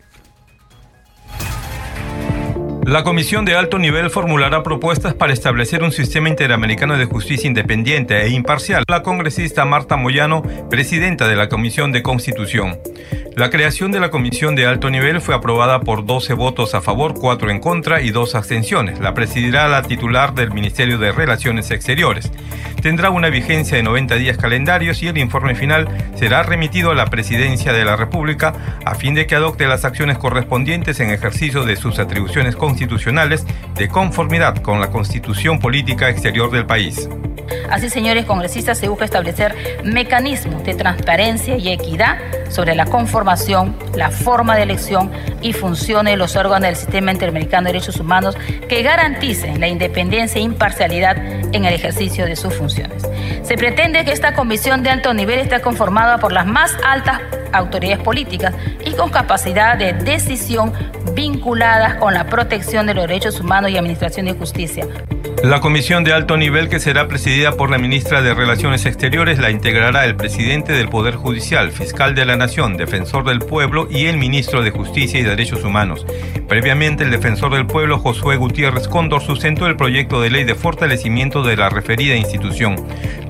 La 2.87 3.03
Comisión 3.03 3.47
de 3.47 3.57
Alto 3.57 3.79
Nivel 3.79 4.11
formulará 4.11 4.63
propuestas 4.63 5.15
para 5.15 5.33
establecer 5.33 5.83
un 5.83 5.91
sistema 5.91 6.29
interamericano 6.29 6.99
de 6.99 7.07
justicia 7.07 7.49
independiente 7.49 8.21
e 8.21 8.29
imparcial. 8.29 8.85
La 8.89 9.03
congresista 9.03 9.65
Marta 9.65 9.97
Moyano, 9.97 10.43
presidenta 10.69 11.27
de 11.27 11.35
la 11.35 11.49
Comisión 11.49 11.93
de 11.93 12.03
Constitución. 12.03 12.79
La 13.37 13.51
creación 13.51 13.91
de 13.91 13.99
la 13.99 14.13
comisión 14.13 14.55
de 14.55 14.65
alto 14.65 14.91
nivel 14.91 15.21
fue 15.21 15.35
aprobada 15.35 15.81
por 15.81 16.07
12 16.07 16.35
votos 16.35 16.73
a 16.77 16.81
favor, 16.81 17.15
4 17.15 17.51
en 17.51 17.59
contra 17.59 18.01
y 18.01 18.11
2 18.11 18.37
abstenciones. 18.37 19.01
La 19.01 19.13
presidirá 19.13 19.67
la 19.67 19.83
titular 19.83 20.35
del 20.35 20.53
Ministerio 20.53 20.99
de 20.99 21.11
Relaciones 21.11 21.73
Exteriores. 21.73 22.31
Tendrá 22.81 23.11
una 23.11 23.31
vigencia 23.31 23.77
de 23.77 23.83
90 23.83 24.15
días 24.17 24.39
calendarios 24.39 25.03
y 25.03 25.09
el 25.09 25.19
informe 25.19 25.57
final 25.57 25.89
será 26.15 26.45
remitido 26.45 26.93
a 26.93 26.95
la 26.95 27.07
Presidencia 27.07 27.73
de 27.73 27.85
la 27.85 27.97
República 27.97 28.53
a 28.85 28.95
fin 28.95 29.15
de 29.15 29.27
que 29.27 29.35
adopte 29.35 29.67
las 29.67 29.85
acciones 29.85 30.17
correspondientes 30.17 31.01
en 31.01 31.11
ejercicio 31.11 31.65
de 31.65 31.75
sus 31.75 31.99
atribuciones 31.99 32.55
constitucionales 32.55 33.45
de 33.75 33.89
conformidad 33.89 34.63
con 34.63 34.81
la 34.81 34.91
Constitución 34.91 35.59
Política 35.59 36.09
Exterior 36.09 36.53
del 36.53 36.67
país. 36.67 37.09
Así, 37.71 37.91
señores 37.91 38.25
congresistas, 38.25 38.79
se 38.79 38.89
busca 38.89 39.05
establecer 39.05 39.55
mecanismos 39.85 40.65
de 40.65 40.75
transparencia 40.75 41.57
y 41.57 41.69
equidad 41.69 42.19
sobre 42.49 42.75
la 42.75 42.87
conformación, 42.87 43.77
la 43.95 44.11
forma 44.11 44.57
de 44.57 44.63
elección 44.63 45.11
y 45.43 45.53
funciones 45.53 46.13
de 46.13 46.17
los 46.17 46.37
órganos 46.37 46.69
del 46.69 46.77
Sistema 46.77 47.13
Interamericano 47.13 47.67
de 47.67 47.73
Derechos 47.73 47.99
Humanos 47.99 48.37
que 48.69 48.83
garanticen 48.83 49.61
la 49.61 49.69
independencia 49.69 50.39
e 50.39 50.43
imparcialidad 50.43 51.17
en 51.17 51.65
el 51.65 51.75
ejercicio 51.75 52.27
de 52.27 52.37
sus 52.37 52.55
funciones. 52.55 53.03
Se 53.43 53.57
pretende 53.57 54.05
que 54.05 54.13
esta 54.13 54.35
comisión 54.35 54.83
de 54.83 54.91
alto 54.91 55.13
nivel 55.15 55.39
esté 55.41 55.61
conformada 55.61 56.19
por 56.19 56.33
las 56.33 56.47
más 56.47 56.77
altas 56.87 57.21
autoridades 57.53 58.03
políticas 58.03 58.55
y 58.85 58.93
con 58.93 59.11
capacidad 59.11 59.77
de 59.77 59.93
decisión 59.93 60.73
vinculadas 61.15 61.97
con 61.97 62.15
la 62.15 62.27
protección 62.27 62.87
de 62.87 62.95
los 62.95 63.07
derechos 63.07 63.41
humanos 63.41 63.71
y 63.71 63.77
administración 63.77 64.27
de 64.27 64.35
justicia. 64.35 64.87
La 65.45 65.61
comisión 65.61 66.05
de 66.05 66.15
alto 66.15 66.39
nivel 66.39 66.71
que 66.71 66.81
será 66.81 67.07
presidida 67.07 67.53
por 67.53 67.71
la 67.71 67.77
ministra 67.77 68.23
de 68.23 68.33
Relaciones 68.33 68.87
Exteriores 68.87 69.39
la 69.39 69.51
integrará 69.51 70.07
el 70.07 70.17
presidente 70.17 70.73
del 70.73 70.89
Poder 70.89 71.17
Judicial, 71.17 71.71
fiscal 71.71 72.15
de 72.15 72.25
la 72.25 72.37
Nación, 72.37 72.79
defensor 72.79 73.25
del 73.25 73.41
pueblo 73.41 73.87
y 73.91 74.07
el 74.07 74.17
ministro 74.17 74.63
de 74.63 74.71
Justicia 74.71 75.21
y 75.21 75.23
Derechos 75.23 75.63
Humanos. 75.63 76.07
Previamente, 76.49 77.05
el 77.05 77.11
defensor 77.11 77.53
del 77.53 77.67
pueblo, 77.67 77.99
Josué 77.99 78.37
Gutiérrez 78.37 78.89
Cóndor, 78.89 79.21
sustentó 79.21 79.67
el 79.67 79.77
proyecto 79.77 80.23
de 80.23 80.31
ley 80.31 80.45
de 80.45 80.55
fortalecimiento 80.55 81.43
de 81.43 81.57
la 81.59 81.69
referida 81.69 82.17
institución. 82.17 82.77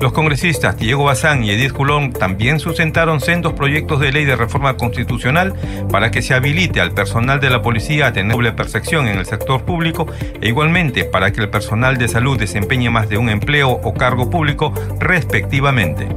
Los 0.00 0.12
congresistas 0.12 0.76
Diego 0.76 1.04
Bazán 1.04 1.42
y 1.42 1.50
Edith 1.50 1.72
Culón 1.72 2.12
también 2.12 2.60
sustentaron 2.60 3.20
sendos 3.20 3.54
proyectos 3.54 4.00
de 4.00 4.12
ley 4.12 4.24
de 4.24 4.36
reforma 4.36 4.76
constitucional 4.76 5.54
para 5.90 6.10
que 6.10 6.22
se 6.22 6.34
habilite 6.34 6.80
al 6.80 6.92
personal 6.92 7.40
de 7.40 7.50
la 7.50 7.62
policía 7.62 7.73
a 7.74 8.12
tener 8.12 8.32
doble 8.32 8.52
percepción 8.52 9.08
en 9.08 9.18
el 9.18 9.26
sector 9.26 9.64
público 9.64 10.06
e 10.40 10.48
igualmente 10.48 11.04
para 11.04 11.32
que 11.32 11.40
el 11.40 11.50
personal 11.50 11.96
de 11.98 12.06
salud 12.06 12.38
desempeñe 12.38 12.88
más 12.88 13.08
de 13.08 13.18
un 13.18 13.28
empleo 13.28 13.70
o 13.70 13.94
cargo 13.94 14.30
público 14.30 14.72
respectivamente. 15.00 16.08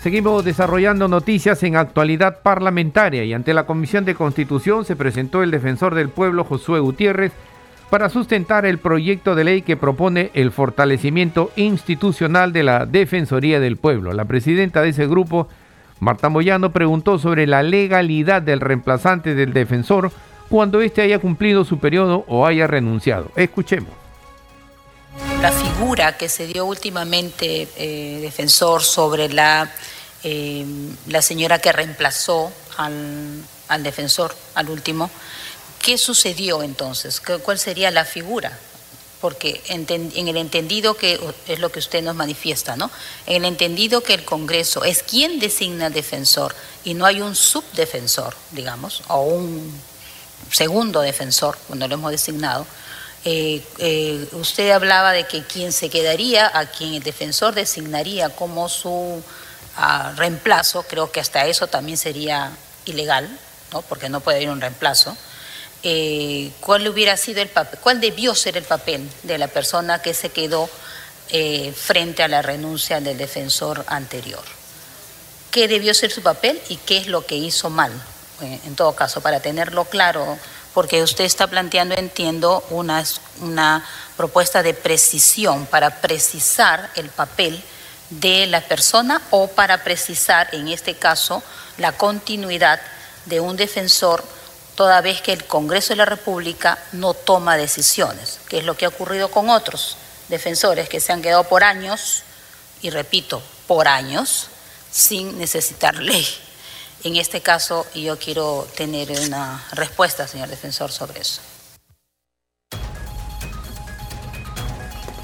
Seguimos 0.00 0.44
desarrollando 0.44 1.08
noticias 1.08 1.60
en 1.64 1.74
actualidad 1.74 2.40
parlamentaria 2.42 3.24
y 3.24 3.34
ante 3.34 3.52
la 3.52 3.66
Comisión 3.66 4.04
de 4.04 4.14
Constitución 4.14 4.84
se 4.84 4.94
presentó 4.94 5.42
el 5.42 5.50
defensor 5.50 5.96
del 5.96 6.08
pueblo 6.08 6.44
Josué 6.44 6.78
Gutiérrez 6.78 7.32
para 7.90 8.08
sustentar 8.08 8.64
el 8.64 8.78
proyecto 8.78 9.34
de 9.34 9.44
ley 9.44 9.62
que 9.62 9.76
propone 9.76 10.30
el 10.34 10.52
fortalecimiento 10.52 11.50
institucional 11.56 12.52
de 12.52 12.62
la 12.62 12.86
Defensoría 12.86 13.60
del 13.60 13.76
Pueblo. 13.76 14.12
La 14.12 14.26
presidenta 14.26 14.82
de 14.82 14.90
ese 14.90 15.06
grupo, 15.06 15.48
Marta 16.00 16.28
Moyano, 16.28 16.72
preguntó 16.72 17.18
sobre 17.18 17.46
la 17.46 17.62
legalidad 17.62 18.42
del 18.42 18.60
reemplazante 18.60 19.34
del 19.34 19.52
defensor 19.52 20.12
cuando 20.48 20.80
éste 20.80 21.02
haya 21.02 21.18
cumplido 21.18 21.64
su 21.64 21.78
periodo 21.78 22.24
o 22.28 22.46
haya 22.46 22.66
renunciado. 22.66 23.30
Escuchemos. 23.36 23.90
La 25.42 25.52
figura 25.52 26.16
que 26.16 26.28
se 26.28 26.46
dio 26.46 26.64
últimamente, 26.64 27.68
eh, 27.76 28.18
defensor, 28.20 28.82
sobre 28.82 29.28
la, 29.28 29.70
eh, 30.22 30.64
la 31.06 31.22
señora 31.22 31.58
que 31.58 31.72
reemplazó 31.72 32.52
al, 32.76 33.42
al 33.68 33.82
defensor, 33.82 34.34
al 34.54 34.70
último, 34.70 35.10
¿Qué 35.82 35.96
sucedió 35.96 36.62
entonces? 36.62 37.20
¿Cuál 37.20 37.58
sería 37.58 37.90
la 37.90 38.04
figura? 38.04 38.58
Porque 39.20 39.60
en 39.68 40.28
el 40.28 40.36
entendido 40.36 40.94
que 40.94 41.18
es 41.48 41.58
lo 41.58 41.72
que 41.72 41.80
usted 41.80 42.02
nos 42.02 42.14
manifiesta, 42.14 42.76
¿no? 42.76 42.90
En 43.26 43.44
el 43.44 43.46
entendido 43.46 44.00
que 44.00 44.14
el 44.14 44.24
Congreso 44.24 44.84
es 44.84 45.02
quien 45.02 45.40
designa 45.40 45.90
defensor 45.90 46.54
y 46.84 46.94
no 46.94 47.04
hay 47.04 47.20
un 47.20 47.34
subdefensor, 47.34 48.36
digamos, 48.52 49.02
o 49.08 49.22
un 49.22 49.80
segundo 50.52 51.00
defensor, 51.00 51.58
cuando 51.66 51.88
lo 51.88 51.94
hemos 51.94 52.12
designado, 52.12 52.66
eh, 53.24 53.62
eh, 53.78 54.28
usted 54.32 54.70
hablaba 54.70 55.12
de 55.12 55.26
que 55.26 55.42
quien 55.42 55.72
se 55.72 55.90
quedaría, 55.90 56.50
a 56.56 56.66
quien 56.66 56.94
el 56.94 57.02
defensor 57.02 57.54
designaría 57.54 58.30
como 58.30 58.68
su 58.68 59.22
ah, 59.76 60.12
reemplazo, 60.16 60.84
creo 60.84 61.10
que 61.10 61.20
hasta 61.20 61.44
eso 61.46 61.66
también 61.66 61.98
sería 61.98 62.52
ilegal, 62.86 63.28
¿no? 63.72 63.82
porque 63.82 64.08
no 64.08 64.20
puede 64.20 64.38
haber 64.38 64.50
un 64.50 64.60
reemplazo. 64.60 65.16
Eh, 65.82 66.50
cuál 66.60 66.88
hubiera 66.88 67.16
sido 67.16 67.40
el 67.40 67.48
papel, 67.48 67.78
cuál 67.80 68.00
debió 68.00 68.34
ser 68.34 68.56
el 68.56 68.64
papel 68.64 69.08
de 69.22 69.38
la 69.38 69.46
persona 69.46 70.02
que 70.02 70.12
se 70.12 70.30
quedó 70.30 70.68
eh, 71.30 71.72
frente 71.72 72.22
a 72.24 72.28
la 72.28 72.42
renuncia 72.42 73.00
del 73.00 73.16
defensor 73.16 73.84
anterior. 73.86 74.42
¿Qué 75.52 75.68
debió 75.68 75.94
ser 75.94 76.10
su 76.10 76.22
papel 76.22 76.60
y 76.68 76.76
qué 76.76 76.96
es 76.98 77.06
lo 77.06 77.24
que 77.24 77.36
hizo 77.36 77.70
mal? 77.70 77.92
Eh, 78.40 78.60
en 78.66 78.74
todo 78.74 78.94
caso, 78.96 79.20
para 79.20 79.40
tenerlo 79.40 79.84
claro, 79.84 80.38
porque 80.74 81.02
usted 81.02 81.24
está 81.24 81.46
planteando, 81.46 81.94
entiendo, 81.94 82.64
una, 82.70 83.04
una 83.40 83.84
propuesta 84.16 84.62
de 84.62 84.74
precisión 84.74 85.66
para 85.66 86.00
precisar 86.00 86.90
el 86.96 87.08
papel 87.08 87.62
de 88.10 88.46
la 88.46 88.62
persona 88.62 89.22
o 89.30 89.48
para 89.48 89.84
precisar, 89.84 90.48
en 90.52 90.68
este 90.68 90.94
caso, 90.94 91.42
la 91.76 91.92
continuidad 91.92 92.80
de 93.26 93.40
un 93.40 93.56
defensor 93.56 94.24
toda 94.78 95.00
vez 95.00 95.20
que 95.20 95.32
el 95.32 95.44
Congreso 95.44 95.88
de 95.88 95.96
la 95.96 96.04
República 96.04 96.78
no 96.92 97.12
toma 97.12 97.56
decisiones, 97.56 98.38
que 98.48 98.58
es 98.58 98.64
lo 98.64 98.76
que 98.76 98.84
ha 98.84 98.88
ocurrido 98.88 99.28
con 99.28 99.50
otros 99.50 99.96
defensores 100.28 100.88
que 100.88 101.00
se 101.00 101.12
han 101.12 101.20
quedado 101.20 101.42
por 101.42 101.64
años, 101.64 102.22
y 102.80 102.90
repito, 102.90 103.42
por 103.66 103.88
años, 103.88 104.46
sin 104.88 105.36
necesitar 105.36 105.96
ley. 105.96 106.24
En 107.02 107.16
este 107.16 107.40
caso, 107.40 107.88
yo 107.92 108.20
quiero 108.20 108.68
tener 108.76 109.10
una 109.10 109.66
respuesta, 109.72 110.28
señor 110.28 110.48
defensor, 110.48 110.92
sobre 110.92 111.22
eso. 111.22 111.40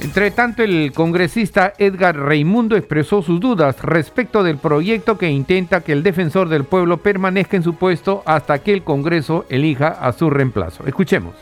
Entre 0.01 0.31
tanto, 0.33 0.63
el 0.63 0.93
congresista 0.93 1.73
Edgar 1.79 2.17
Reimundo 2.17 2.77
expresó 2.77 3.23
sus 3.23 3.41
dudas 3.41 3.77
respecto 3.81 4.43
del 4.43 4.59
proyecto 4.59 5.17
que 5.17 5.31
intenta 5.31 5.83
que 5.83 5.93
el 5.93 6.03
defensor 6.03 6.49
del 6.49 6.65
pueblo 6.65 6.99
permanezca 6.99 7.57
en 7.57 7.63
su 7.63 7.77
puesto 7.77 8.23
hasta 8.27 8.59
que 8.59 8.73
el 8.73 8.83
Congreso 8.83 9.47
elija 9.49 9.89
a 9.89 10.13
su 10.13 10.31
reemplazo. 10.31 10.85
Escuchemos. 10.87 11.35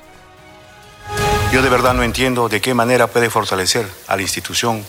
Yo 1.50 1.62
de 1.62 1.68
verdad 1.70 1.94
no 1.94 2.02
entiendo 2.02 2.48
de 2.48 2.60
qué 2.60 2.74
manera 2.74 3.06
puede 3.06 3.30
fortalecer 3.30 3.86
a 4.06 4.16
la 4.16 4.22
institución 4.22 4.84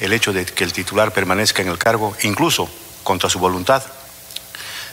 el 0.00 0.12
hecho 0.12 0.32
de 0.32 0.44
que 0.44 0.64
el 0.64 0.72
titular 0.72 1.12
permanezca 1.12 1.62
en 1.62 1.68
el 1.68 1.78
cargo, 1.78 2.14
incluso 2.22 2.68
contra 3.02 3.28
su 3.28 3.38
voluntad, 3.38 3.82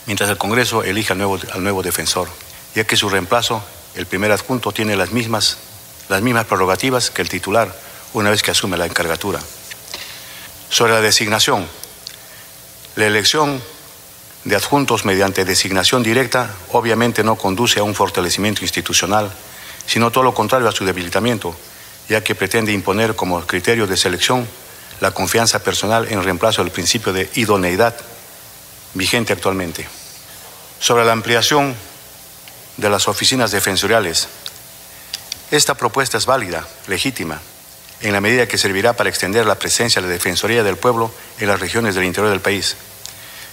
mientras 0.05 0.29
el 0.29 0.38
Congreso 0.38 0.83
elija 0.83 1.13
al 1.13 1.17
nuevo, 1.17 1.39
al 1.53 1.63
nuevo 1.63 1.81
defensor, 1.83 2.27
ya 2.75 2.83
que 2.83 2.95
su 2.95 3.09
reemplazo, 3.09 3.63
el 3.95 4.05
primer 4.05 4.31
adjunto, 4.31 4.71
tiene 4.71 4.95
las 4.95 5.11
mismas, 5.11 5.57
las 6.09 6.21
mismas 6.21 6.45
prerrogativas 6.45 7.09
que 7.11 7.21
el 7.21 7.29
titular 7.29 7.73
una 8.13 8.30
vez 8.30 8.42
que 8.42 8.51
asume 8.51 8.78
la 8.78 8.86
encargatura. 8.86 9.39
Sobre 10.70 10.94
la 10.94 11.01
designación, 11.01 11.68
la 12.96 13.06
elección 13.06 13.62
de 14.44 14.56
adjuntos 14.56 15.06
mediante 15.06 15.46
designación 15.46 16.04
directa 16.04 16.50
obviamente 16.72 17.24
no 17.24 17.36
conduce 17.36 17.80
a 17.80 17.84
un 17.84 17.96
fortalecimiento 17.96 18.63
institucional, 18.63 19.32
sino 19.86 20.12
todo 20.12 20.24
lo 20.24 20.34
contrario 20.34 20.68
a 20.68 20.72
su 20.72 20.86
debilitamiento, 20.86 21.56
ya 22.08 22.24
que 22.24 22.36
pretende 22.36 22.72
imponer 22.72 23.16
como 23.16 23.46
criterio 23.46 23.88
de 23.88 23.98
selección 23.98 24.48
la 25.00 25.12
confianza 25.12 25.60
personal 25.60 26.08
en 26.10 26.24
reemplazo 26.24 26.63
del 26.63 26.72
principio 26.72 27.13
de 27.13 27.30
idoneidad 27.36 27.96
vigente 28.94 29.34
actualmente. 29.34 29.88
Sobre 30.80 31.06
la 31.06 31.12
ampliación 31.12 31.75
de 32.78 32.89
las 32.89 33.08
oficinas 33.08 33.51
defensoriales, 33.51 34.28
esta 35.51 35.75
propuesta 35.75 36.18
es 36.18 36.25
válida, 36.25 36.68
legítima, 36.88 37.42
en 38.01 38.13
la 38.13 38.22
medida 38.22 38.48
que 38.48 38.58
servirá 38.58 38.94
para 38.94 39.10
extender 39.10 39.46
la 39.46 39.56
presencia 39.56 40.01
de 40.01 40.08
la 40.08 40.13
Defensoría 40.13 40.63
del 40.63 40.77
Pueblo 40.77 41.12
en 41.39 41.48
las 41.48 41.60
regiones 41.60 41.96
del 41.96 42.06
interior 42.06 42.32
del 42.32 42.41
país, 42.41 42.75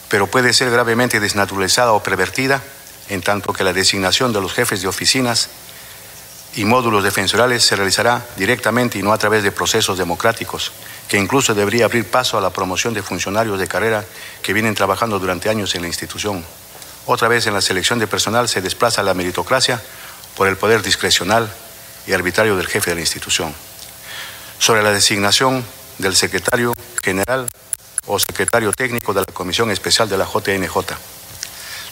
pero 0.09 0.29
puede 0.29 0.53
ser 0.53 0.71
gravemente 0.71 1.21
desnaturalizada 1.21 1.93
o 1.93 2.03
pervertida 2.03 2.63
en 3.09 3.23
tanto 3.23 3.53
que 3.53 3.65
la 3.65 3.73
designación 3.73 4.33
de 4.33 4.41
los 4.41 4.53
jefes 4.53 4.83
de 4.83 4.89
oficinas 4.89 5.49
y 6.55 6.65
módulos 6.65 7.05
defensoriales 7.05 7.65
se 7.65 7.77
realizará 7.77 8.25
directamente 8.37 8.99
y 8.99 9.03
no 9.03 9.13
a 9.13 9.19
través 9.19 9.43
de 9.43 9.53
procesos 9.53 9.99
democráticos, 9.99 10.73
que 11.09 11.19
incluso 11.19 11.55
debería 11.55 11.85
abrir 11.85 12.09
paso 12.11 12.39
a 12.39 12.41
la 12.41 12.51
promoción 12.51 12.95
de 12.95 13.03
funcionarios 13.03 13.59
de 13.59 13.69
carrera 13.69 14.05
que 14.43 14.53
vienen 14.53 14.75
trabajando 14.75 15.19
durante 15.19 15.51
años 15.51 15.75
en 15.75 15.83
la 15.83 15.89
institución. 15.89 16.45
Otra 17.05 17.29
vez 17.29 17.47
en 17.47 17.55
la 17.55 17.61
selección 17.61 17.99
de 17.99 18.07
personal 18.07 18.49
se 18.49 18.63
desplaza 18.63 19.03
la 19.03 19.15
meritocracia 19.15 19.83
por 20.35 20.49
el 20.49 20.57
poder 20.57 20.83
discrecional 20.83 21.53
y 22.07 22.13
arbitrario 22.13 22.57
del 22.57 22.67
jefe 22.67 22.91
de 22.91 22.97
la 22.97 23.01
institución. 23.03 23.55
Sobre 24.59 24.83
la 24.83 24.93
designación 24.93 25.65
del 25.99 26.17
secretario 26.17 26.75
general 27.03 27.49
o 28.07 28.19
secretario 28.19 28.73
técnico 28.73 29.13
de 29.13 29.21
la 29.21 29.33
Comisión 29.33 29.71
Especial 29.71 30.09
de 30.09 30.17
la 30.17 30.27
JNJ. 30.27 30.77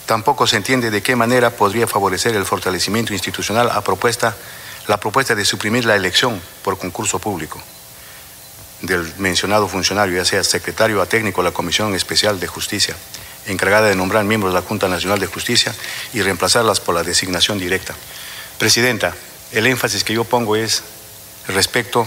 Tampoco 0.07 0.47
se 0.47 0.57
entiende 0.57 0.91
de 0.91 1.03
qué 1.03 1.17
manera 1.17 1.51
podría 1.51 1.87
favorecer 1.87 2.35
el 2.37 2.45
fortalecimiento 2.45 3.13
institucional 3.13 3.71
a 3.71 3.83
propuesta, 3.83 4.35
la 4.87 4.99
propuesta 4.99 5.35
de 5.35 5.45
suprimir 5.45 5.85
la 5.85 5.97
elección 5.97 6.41
por 6.63 6.79
concurso 6.79 7.19
público 7.19 7.63
del 8.83 9.15
mencionado 9.19 9.67
funcionario, 9.67 10.17
ya 10.17 10.25
sea 10.25 10.45
secretario 10.45 11.01
a 11.01 11.07
técnico 11.07 11.43
de 11.43 11.49
la 11.49 11.55
Comisión 11.55 11.95
Especial 11.95 12.39
de 12.39 12.47
Justicia, 12.47 12.95
encargada 13.47 13.89
de 13.89 13.97
nombrar 13.97 14.25
miembros 14.25 14.53
de 14.53 14.61
la 14.61 14.67
Junta 14.67 14.89
Nacional 14.89 15.19
de 15.19 15.27
Justicia 15.27 15.75
y 16.13 16.21
reemplazarlas 16.21 16.81
por 16.81 16.95
la 16.95 17.03
designación 17.03 17.59
directa. 17.59 17.95
Presidenta, 18.59 19.15
el 19.53 19.67
énfasis 19.67 20.05
que 20.05 20.15
yo 20.15 20.25
pongo 20.25 20.57
es 20.57 20.83
respecto 21.49 22.07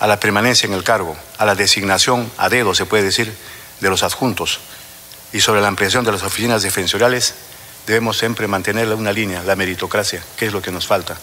la 0.00 0.20
permanencia 0.20 0.66
en 0.66 0.72
el 0.72 0.84
cargo, 0.84 1.16
a 1.38 1.44
la 1.44 1.54
designación 1.54 2.30
a 2.36 2.48
dedo, 2.48 2.74
se 2.74 2.86
puede 2.86 3.04
decir, 3.04 3.32
de 3.80 3.90
los 3.90 4.02
adjuntos, 4.02 4.60
y 5.32 5.40
sobre 5.40 5.60
la 5.60 5.68
ampliación 5.68 6.04
de 6.04 6.12
las 6.12 6.22
oficinas 6.22 6.62
defensoriales, 6.62 7.34
debemos 7.86 8.18
siempre 8.18 8.46
mantener 8.46 8.88
una 8.94 9.12
línea, 9.12 9.42
la 9.42 9.56
meritocracia, 9.56 10.22
que 10.36 10.46
es 10.46 10.52
lo 10.52 10.62
que 10.62 10.72
nos 10.72 10.86
falta. 10.86 11.16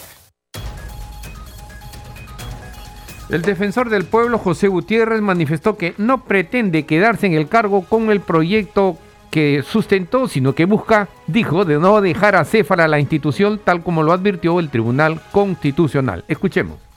El 3.30 3.42
defensor 3.44 3.90
del 3.90 4.04
pueblo, 4.04 4.38
José 4.38 4.68
Gutiérrez, 4.68 5.22
manifestó 5.22 5.78
que 5.78 5.94
no 5.98 6.25
pretende 6.25 6.86
quedarse 6.86 7.28
en 7.28 7.34
el 7.34 7.48
cargo 7.48 7.86
con 7.86 8.12
el 8.12 8.20
proyecto 8.20 8.98
que 9.32 9.63
sustentó, 9.66 10.28
sino 10.28 10.54
que 10.54 10.66
busca, 10.66 11.08
dijo, 11.28 11.63
de 11.63 11.80
no 11.80 12.01
dejar 12.01 12.36
a 12.36 12.44
Céfala 12.44 12.90
la 12.90 13.00
institución 13.00 13.62
tal 13.63 13.84
como 13.84 14.04
lo 14.04 14.12
advirtió 14.12 14.60
el 14.60 14.70
Tribunal 14.70 15.22
Constitucional. 15.32 16.25
Escuchemos. 16.28 16.90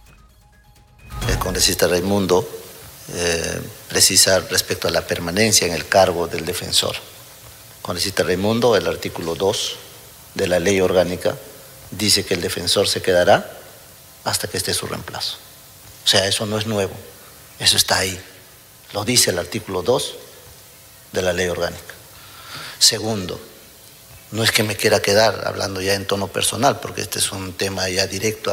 El 1.29 1.39
congresista 1.39 1.87
Raimundo 1.87 2.49
eh, 3.13 3.61
precisa 3.89 4.41
respecto 4.41 4.89
a 4.89 4.91
la 4.91 5.07
permanencia 5.07 5.67
en 5.67 5.73
el 5.73 5.89
cargo 5.89 6.27
del 6.27 6.45
defensor. 6.45 6.97
Cita 7.99 8.23
Raimundo, 8.23 8.77
el 8.77 8.87
artículo 8.87 9.35
2 9.35 9.77
de 10.35 10.49
la 10.49 10.59
ley 10.59 10.81
orgánica 10.81 11.37
dice 11.91 12.25
que 12.25 12.35
el 12.35 12.41
defensor 12.41 12.89
se 12.89 13.03
quedará 13.03 13.59
hasta 14.25 14.49
que 14.49 14.57
esté 14.57 14.75
su 14.75 14.87
reemplazo. 14.87 15.37
O 16.05 16.09
sea, 16.09 16.27
eso 16.27 16.47
no 16.47 16.59
es 16.59 16.67
nuevo, 16.67 16.95
eso 17.59 17.77
está 17.77 17.99
ahí. 17.99 18.19
Lo 18.93 19.05
dice 19.05 19.31
el 19.31 19.39
artículo 19.39 19.83
2 19.83 20.15
de 21.13 21.23
la 21.23 21.33
ley 21.33 21.49
orgánica. 21.49 21.95
Segundo, 22.79 23.41
no 24.33 24.43
es 24.43 24.51
que 24.51 24.63
me 24.63 24.77
quiera 24.77 25.01
quedar 25.01 25.47
hablando 25.47 25.81
ya 25.81 25.95
en 25.95 26.07
tono 26.07 26.29
personal, 26.29 26.81
porque 26.81 27.03
este 27.03 27.19
es 27.19 27.33
un 27.33 27.53
tema 27.53 27.89
ya 27.89 28.07
directo, 28.07 28.53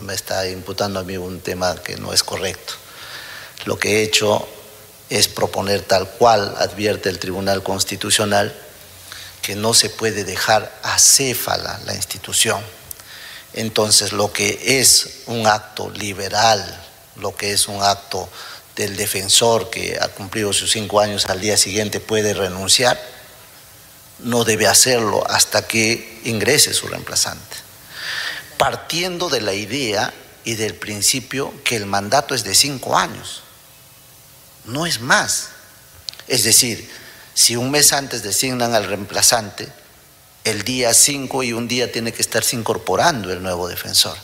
me 0.00 0.14
está 0.14 0.48
imputando 0.48 1.00
a 1.00 1.04
mí 1.04 1.16
un 1.16 1.40
tema 1.40 1.76
que 1.82 1.96
no 1.96 2.12
es 2.12 2.22
correcto. 2.22 2.74
Lo 3.64 3.78
que 3.78 3.98
he 3.98 4.02
hecho 4.02 4.46
es 5.10 5.28
proponer 5.28 5.82
tal 5.82 6.08
cual 6.08 6.54
advierte 6.58 7.08
el 7.08 7.18
Tribunal 7.18 7.62
Constitucional 7.62 8.54
que 9.42 9.54
no 9.54 9.74
se 9.74 9.90
puede 9.90 10.24
dejar 10.24 10.72
acéfala 10.82 11.80
la 11.84 11.94
institución. 11.94 12.62
Entonces, 13.52 14.12
lo 14.12 14.32
que 14.32 14.80
es 14.80 15.22
un 15.26 15.46
acto 15.46 15.90
liberal, 15.90 16.82
lo 17.16 17.36
que 17.36 17.52
es 17.52 17.68
un 17.68 17.82
acto 17.82 18.28
del 18.74 18.96
defensor 18.96 19.70
que 19.70 19.98
ha 20.00 20.08
cumplido 20.08 20.52
sus 20.52 20.72
cinco 20.72 21.00
años 21.00 21.26
al 21.26 21.40
día 21.40 21.56
siguiente 21.56 22.00
puede 22.00 22.34
renunciar, 22.34 23.00
no 24.20 24.44
debe 24.44 24.66
hacerlo 24.66 25.24
hasta 25.28 25.66
que 25.66 26.20
ingrese 26.24 26.72
su 26.74 26.88
reemplazante. 26.88 27.63
Partiendo 28.56 29.28
de 29.28 29.40
la 29.40 29.54
idea 29.54 30.12
y 30.44 30.54
del 30.54 30.74
principio 30.74 31.52
que 31.64 31.76
el 31.76 31.86
mandato 31.86 32.34
es 32.34 32.44
de 32.44 32.54
cinco 32.54 32.96
años 32.96 33.44
no 34.64 34.86
es 34.86 35.00
más. 35.00 35.48
Es 36.26 36.44
decir, 36.44 36.88
si 37.34 37.56
un 37.56 37.70
mes 37.70 37.92
antes 37.92 38.22
designan 38.22 38.74
al 38.74 38.86
reemplazante, 38.86 39.68
el 40.44 40.62
día 40.62 40.92
5 40.92 41.42
y 41.42 41.52
un 41.52 41.68
día 41.68 41.90
tiene 41.90 42.12
que 42.12 42.22
estarse 42.22 42.56
incorporando 42.56 43.32
el 43.32 43.42
nuevo 43.42 43.68
defensor. 43.68 44.16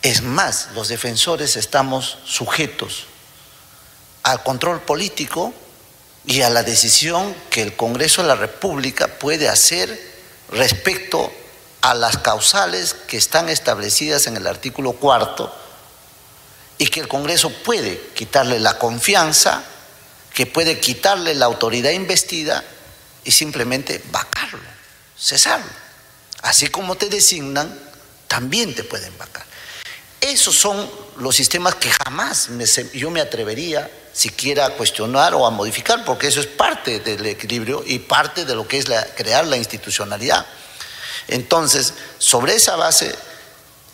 Es 0.00 0.22
más, 0.22 0.68
los 0.74 0.88
defensores 0.88 1.56
estamos 1.56 2.18
sujetos 2.24 3.06
al 4.22 4.42
control 4.42 4.80
político 4.80 5.52
y 6.24 6.42
a 6.42 6.50
la 6.50 6.62
decisión 6.62 7.34
que 7.50 7.62
el 7.62 7.76
Congreso 7.76 8.22
de 8.22 8.28
la 8.28 8.34
República 8.36 9.06
puede 9.18 9.48
hacer 9.48 10.12
respecto 10.50 11.32
a 11.82 11.94
las 11.94 12.18
causales 12.18 12.94
que 12.94 13.16
están 13.16 13.48
establecidas 13.48 14.26
en 14.26 14.36
el 14.36 14.46
artículo 14.46 14.92
cuarto 14.92 15.54
y 16.78 16.86
que 16.86 17.00
el 17.00 17.08
Congreso 17.08 17.50
puede 17.50 18.00
quitarle 18.14 18.58
la 18.60 18.78
confianza, 18.78 19.62
que 20.32 20.46
puede 20.46 20.80
quitarle 20.80 21.34
la 21.34 21.46
autoridad 21.46 21.90
investida 21.90 22.64
y 23.24 23.30
simplemente 23.32 24.02
vacarlo, 24.10 24.60
cesarlo. 25.18 25.70
Así 26.42 26.68
como 26.68 26.96
te 26.96 27.08
designan, 27.08 27.78
también 28.26 28.74
te 28.74 28.84
pueden 28.84 29.16
vacar. 29.18 29.44
Esos 30.20 30.56
son 30.56 30.88
los 31.16 31.34
sistemas 31.34 31.74
que 31.74 31.90
jamás 31.90 32.48
yo 32.94 33.10
me 33.10 33.20
atrevería 33.20 33.90
siquiera 34.12 34.66
a 34.66 34.70
cuestionar 34.70 35.34
o 35.34 35.46
a 35.46 35.50
modificar, 35.50 36.04
porque 36.04 36.28
eso 36.28 36.40
es 36.40 36.46
parte 36.46 37.00
del 37.00 37.26
equilibrio 37.26 37.82
y 37.84 37.98
parte 37.98 38.44
de 38.44 38.54
lo 38.54 38.66
que 38.68 38.78
es 38.78 38.86
crear 39.16 39.46
la 39.46 39.56
institucionalidad. 39.56 40.46
Entonces, 41.28 41.94
sobre 42.18 42.54
esa 42.54 42.76
base 42.76 43.14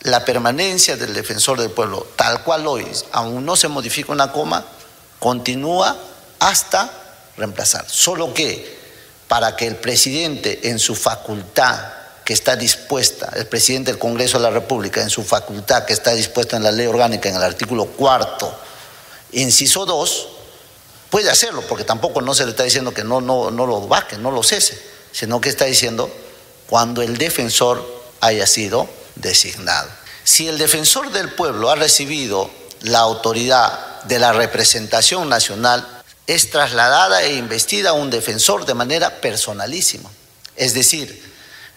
la 0.02 0.24
permanencia 0.24 0.96
del 0.96 1.14
defensor 1.14 1.58
del 1.58 1.70
pueblo, 1.70 2.06
tal 2.16 2.42
cual 2.44 2.66
hoy, 2.66 2.86
aún 3.12 3.44
no 3.44 3.56
se 3.56 3.68
modifica 3.68 4.12
una 4.12 4.32
coma, 4.32 4.64
continúa 5.18 5.96
hasta 6.38 6.90
reemplazar. 7.36 7.84
Solo 7.88 8.32
que 8.32 8.78
para 9.26 9.56
que 9.56 9.66
el 9.66 9.76
presidente 9.76 10.68
en 10.70 10.78
su 10.78 10.94
facultad 10.94 11.78
que 12.24 12.32
está 12.32 12.56
dispuesta, 12.56 13.32
el 13.36 13.46
presidente 13.46 13.90
del 13.90 13.98
Congreso 13.98 14.38
de 14.38 14.44
la 14.44 14.50
República 14.50 15.02
en 15.02 15.10
su 15.10 15.24
facultad 15.24 15.84
que 15.84 15.92
está 15.92 16.12
dispuesta 16.12 16.56
en 16.56 16.62
la 16.62 16.70
ley 16.70 16.86
orgánica 16.86 17.28
en 17.28 17.36
el 17.36 17.42
artículo 17.42 17.86
cuarto, 17.86 18.54
inciso 19.32 19.84
2, 19.84 20.28
puede 21.10 21.30
hacerlo, 21.30 21.62
porque 21.62 21.84
tampoco 21.84 22.20
no 22.20 22.34
se 22.34 22.44
le 22.44 22.50
está 22.50 22.64
diciendo 22.64 22.92
que 22.92 23.02
no, 23.02 23.20
no, 23.20 23.50
no 23.50 23.66
lo 23.66 23.88
que 24.08 24.18
no 24.18 24.30
lo 24.30 24.42
cese, 24.42 24.80
sino 25.10 25.40
que 25.40 25.48
está 25.48 25.64
diciendo 25.64 26.10
cuando 26.68 27.02
el 27.02 27.16
defensor 27.16 27.84
haya 28.20 28.46
sido 28.46 28.88
designado. 29.14 29.88
Si 30.22 30.48
el 30.48 30.58
defensor 30.58 31.10
del 31.10 31.32
pueblo 31.32 31.70
ha 31.70 31.76
recibido 31.76 32.50
la 32.82 32.98
autoridad 33.00 34.02
de 34.04 34.18
la 34.18 34.32
representación 34.32 35.28
nacional, 35.28 36.02
es 36.26 36.50
trasladada 36.50 37.22
e 37.22 37.34
investida 37.34 37.90
a 37.90 37.94
un 37.94 38.10
defensor 38.10 38.66
de 38.66 38.74
manera 38.74 39.20
personalísima. 39.20 40.10
Es 40.56 40.74
decir, 40.74 41.26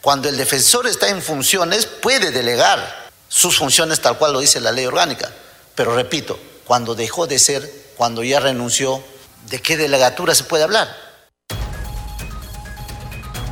cuando 0.01 0.27
el 0.27 0.35
defensor 0.35 0.87
está 0.87 1.07
en 1.07 1.21
funciones, 1.21 1.85
puede 1.85 2.31
delegar 2.31 3.09
sus 3.29 3.57
funciones 3.57 4.01
tal 4.01 4.17
cual 4.17 4.33
lo 4.33 4.41
dice 4.41 4.59
la 4.59 4.73
ley 4.73 4.85
orgánica. 4.85 5.31
Pero 5.73 5.95
repito, 5.95 6.37
cuando 6.65 6.95
dejó 6.95 7.27
de 7.27 7.39
ser, 7.39 7.71
cuando 7.95 8.23
ya 8.23 8.41
renunció, 8.41 9.01
¿de 9.49 9.61
qué 9.61 9.77
delegatura 9.77 10.35
se 10.35 10.43
puede 10.43 10.65
hablar? 10.65 11.10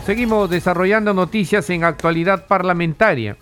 Seguimos 0.10 0.50
desarrollando 0.50 1.14
noticias 1.14 1.70
en 1.70 1.84
actualidad 1.84 2.48
parlamentaria. 2.48 3.38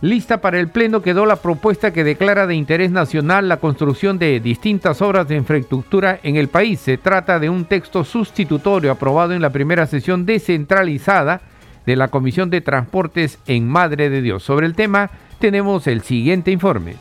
Lista 0.00 0.40
para 0.40 0.58
el 0.58 0.68
Pleno 0.68 1.02
quedó 1.02 1.26
la 1.26 1.36
propuesta 1.36 1.92
que 1.92 2.02
declara 2.02 2.46
de 2.46 2.54
interés 2.54 2.90
nacional 2.90 3.46
la 3.46 3.58
construcción 3.58 4.18
de 4.18 4.40
distintas 4.40 5.02
obras 5.02 5.28
de 5.28 5.36
infraestructura 5.36 6.18
en 6.22 6.36
el 6.36 6.48
país. 6.48 6.80
Se 6.80 6.96
trata 6.96 7.38
de 7.38 7.50
un 7.50 7.66
texto 7.66 8.04
sustitutorio 8.04 8.90
aprobado 8.90 9.34
en 9.34 9.42
la 9.42 9.50
primera 9.50 9.86
sesión 9.86 10.24
descentralizada 10.24 11.42
de 11.84 11.96
la 11.96 12.08
Comisión 12.08 12.48
de 12.48 12.62
Transportes 12.62 13.38
en 13.46 13.68
Madre 13.68 14.08
de 14.08 14.22
Dios. 14.22 14.42
Sobre 14.42 14.64
el 14.64 14.74
tema 14.74 15.10
tenemos 15.38 15.86
el 15.86 16.00
siguiente 16.00 16.50
informe 16.50 16.96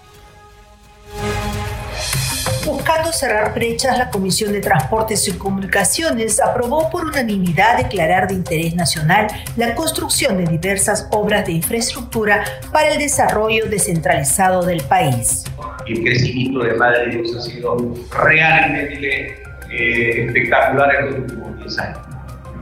cerrar 3.11 3.53
brechas, 3.53 3.97
la 3.97 4.09
Comisión 4.09 4.51
de 4.51 4.61
Transportes 4.61 5.27
y 5.27 5.33
Comunicaciones 5.33 6.41
aprobó 6.41 6.89
por 6.89 7.05
unanimidad 7.05 7.77
declarar 7.77 8.27
de 8.27 8.35
interés 8.35 8.75
nacional 8.75 9.27
la 9.55 9.75
construcción 9.75 10.37
de 10.37 10.45
diversas 10.45 11.07
obras 11.11 11.45
de 11.45 11.53
infraestructura 11.53 12.43
para 12.71 12.89
el 12.89 12.99
desarrollo 12.99 13.65
descentralizado 13.67 14.63
del 14.65 14.81
país. 14.81 15.45
El 15.87 16.03
crecimiento 16.03 16.59
de 16.59 16.73
Madre 16.73 17.11
Dios 17.11 17.35
ha 17.35 17.41
sido 17.41 17.77
realmente 18.11 19.41
eh, 19.71 20.25
espectacular 20.25 20.95
en 20.95 21.05
los 21.05 21.15
últimos 21.19 21.57
10 21.59 21.79
años. 21.79 21.99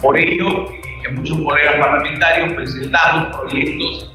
Por 0.01 0.17
ello, 0.17 0.69
que 1.03 1.11
muchos 1.11 1.37
colegas 1.39 1.75
parlamentarios 1.75 2.53
presentamos 2.53 3.35
proyectos 3.37 4.11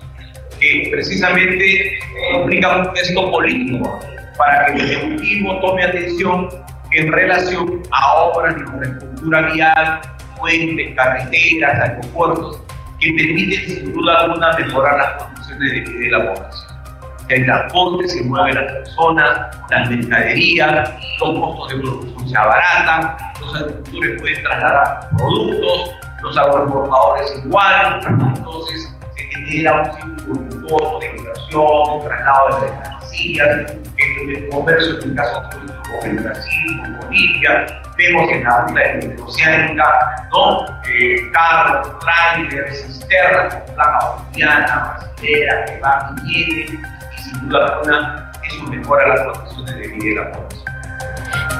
que 0.60 0.88
precisamente 0.92 1.98
implican 2.34 2.80
un 2.86 2.94
texto 2.94 3.30
político 3.30 3.98
para 4.40 4.72
que 4.72 4.80
el 4.80 4.90
Ejecutivo 4.90 5.60
tome 5.60 5.84
atención 5.84 6.48
en 6.92 7.12
relación 7.12 7.82
a 7.90 8.14
obras 8.22 8.54
de 8.54 8.60
infraestructura 8.62 9.52
vial, 9.52 10.00
puentes, 10.38 10.96
carreteras, 10.96 11.80
aeropuertos, 11.80 12.62
que 12.98 13.12
permiten 13.12 13.66
sin 13.66 13.92
duda 13.92 14.20
alguna 14.20 14.52
mejorar 14.56 14.96
las 14.96 15.22
condiciones 15.22 15.72
de 15.72 15.80
vida 15.80 16.00
de 16.00 16.10
la 16.10 16.34
población. 16.34 16.80
Que 17.28 17.34
hay 17.34 17.44
transporte, 17.44 18.08
se 18.08 18.22
mueven 18.24 18.54
las 18.54 18.72
personas, 18.72 19.56
las 19.70 19.90
mercaderías, 19.90 20.90
los 21.20 21.38
costos 21.38 21.68
de 21.68 21.82
producción 21.82 22.28
se 22.28 22.36
abaratan, 22.38 23.16
los 23.40 23.54
agricultores 23.56 24.20
pueden 24.20 24.42
trasladar 24.42 25.10
productos, 25.18 25.90
los 26.22 26.38
agroexportadores 26.38 27.42
igual, 27.44 28.00
entonces 28.08 28.96
se 29.14 29.22
genera 29.22 29.82
un 30.26 30.50
círculo 30.50 30.98
de 30.98 31.12
migración, 31.12 32.00
de 32.00 32.08
traslado 32.08 32.60
de 32.60 32.70
mercancías, 32.70 33.76
el 34.10 34.48
comercio 34.48 35.00
en 35.02 35.10
el 35.10 35.16
caso 35.16 35.42
turístico 35.50 35.90
en 36.02 36.22
Brasil, 36.22 36.82
en 36.84 37.00
Bolivia, 37.00 37.82
vemos 37.96 38.30
en 38.30 38.44
la 38.44 38.66
ruta 38.66 38.94
interoceánica, 38.94 40.28
¿no? 40.32 40.66
Eh, 40.88 41.30
carros, 41.32 41.88
trailers, 42.00 42.82
cisternas 42.82 43.54
con 43.54 43.74
placa 43.74 43.98
boliviana, 44.16 44.96
brasilera, 44.98 45.64
que 45.64 45.78
van 45.80 46.16
y 46.24 46.44
vienen, 46.44 46.82
y 47.16 47.22
sin 47.22 47.48
duda 47.48 47.66
alguna 47.66 48.32
eso 48.42 48.64
mejora 48.64 49.08
las 49.08 49.38
condiciones 49.38 49.74
de 49.76 49.88
vida 49.88 50.04
de 50.04 50.14
la 50.14 50.32
población. 50.32 50.59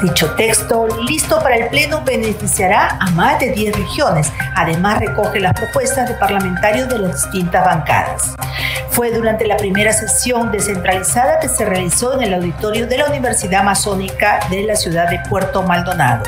Dicho 0.02 0.34
texto, 0.34 0.88
listo 1.06 1.38
para 1.42 1.56
el 1.56 1.68
Pleno, 1.68 2.02
beneficiará 2.02 2.96
a 3.00 3.10
más 3.10 3.38
de 3.38 3.50
10 3.50 3.76
regiones. 3.76 4.32
Además, 4.56 4.98
recoge 4.98 5.40
las 5.40 5.52
propuestas 5.52 6.08
de 6.08 6.14
parlamentarios 6.14 6.88
de 6.88 7.00
las 7.00 7.22
distintas 7.22 7.66
bancadas. 7.66 8.34
Fue 8.88 9.12
durante 9.12 9.46
la 9.46 9.58
primera 9.58 9.92
sesión 9.92 10.50
descentralizada 10.52 11.38
que 11.38 11.48
se 11.50 11.66
realizó 11.66 12.14
en 12.14 12.22
el 12.22 12.32
auditorio 12.32 12.86
de 12.86 12.96
la 12.96 13.08
Universidad 13.08 13.62
Masónica 13.62 14.40
de 14.48 14.62
la 14.62 14.74
ciudad 14.74 15.10
de 15.10 15.20
Puerto 15.28 15.62
Maldonado. 15.64 16.22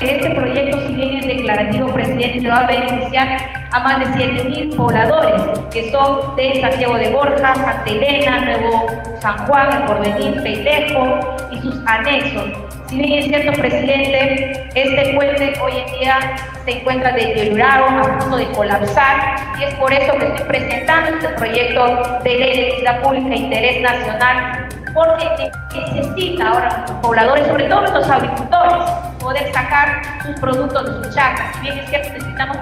Este 0.00 0.30
proyecto, 0.30 0.80
si 0.86 0.94
bien 0.94 1.16
es 1.18 1.26
declarativo, 1.26 1.88
presidente, 1.92 2.48
va 2.48 2.58
a 2.58 2.66
beneficiar 2.66 3.38
a 3.70 3.80
más 3.80 4.00
de 4.00 4.06
7.000 4.06 4.76
pobladores, 4.76 5.42
que 5.72 5.90
son 5.90 6.36
de 6.36 6.60
Santiago 6.60 6.94
de 6.96 7.10
Borja, 7.10 7.54
Santa 7.54 7.84
Elena, 7.86 8.40
Nuevo 8.40 8.86
San 9.20 9.38
Juan, 9.46 9.72
El 9.72 9.84
Porvenir, 9.84 10.42
Peilejo 10.42 11.36
y 11.50 11.58
sus 11.60 11.80
anexos. 11.86 12.44
Si 12.88 12.98
bien 12.98 13.18
es 13.20 13.24
cierto, 13.26 13.52
presidente, 13.52 14.70
este 14.74 15.14
puente 15.14 15.54
hoy 15.60 15.72
en 15.78 15.98
día 15.98 16.18
se 16.64 16.78
encuentra 16.78 17.12
deteriorado, 17.12 17.86
a 17.86 18.18
punto 18.18 18.36
de 18.36 18.46
colapsar, 18.48 19.36
y 19.58 19.64
es 19.64 19.74
por 19.74 19.92
eso 19.92 20.12
que 20.18 20.26
estoy 20.26 20.46
presentando 20.46 21.16
este 21.16 21.28
proyecto 21.30 22.20
de 22.22 22.38
ley 22.38 22.56
de 22.56 22.76
vida 22.80 23.00
pública 23.00 23.28
de 23.28 23.36
interés 23.36 23.82
nacional, 23.82 24.68
porque 24.92 25.50
necesita 25.74 26.48
ahora 26.48 26.84
los 26.86 26.96
pobladores, 26.98 27.46
sobre 27.46 27.64
todo 27.64 27.80
los 27.82 28.10
agricultores, 28.10 28.90
poder 29.24 29.50
sacar 29.52 30.02
sus 30.22 30.38
productos 30.38 30.84
de 30.84 31.04
sus 31.04 31.14
chacras. 31.14 31.56
Si 31.56 31.60
bien 31.62 31.78
es 31.78 31.88
cierto, 31.88 32.12
necesitamos 32.12 32.58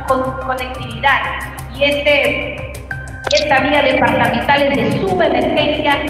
conectividad, 0.46 1.20
y 1.74 1.84
este 1.84 2.72
esta 3.32 3.60
vía 3.60 3.82
departamental 3.82 4.62
es 4.62 4.76
de 4.76 5.00
suma 5.00 5.26
emergencia. 5.26 6.00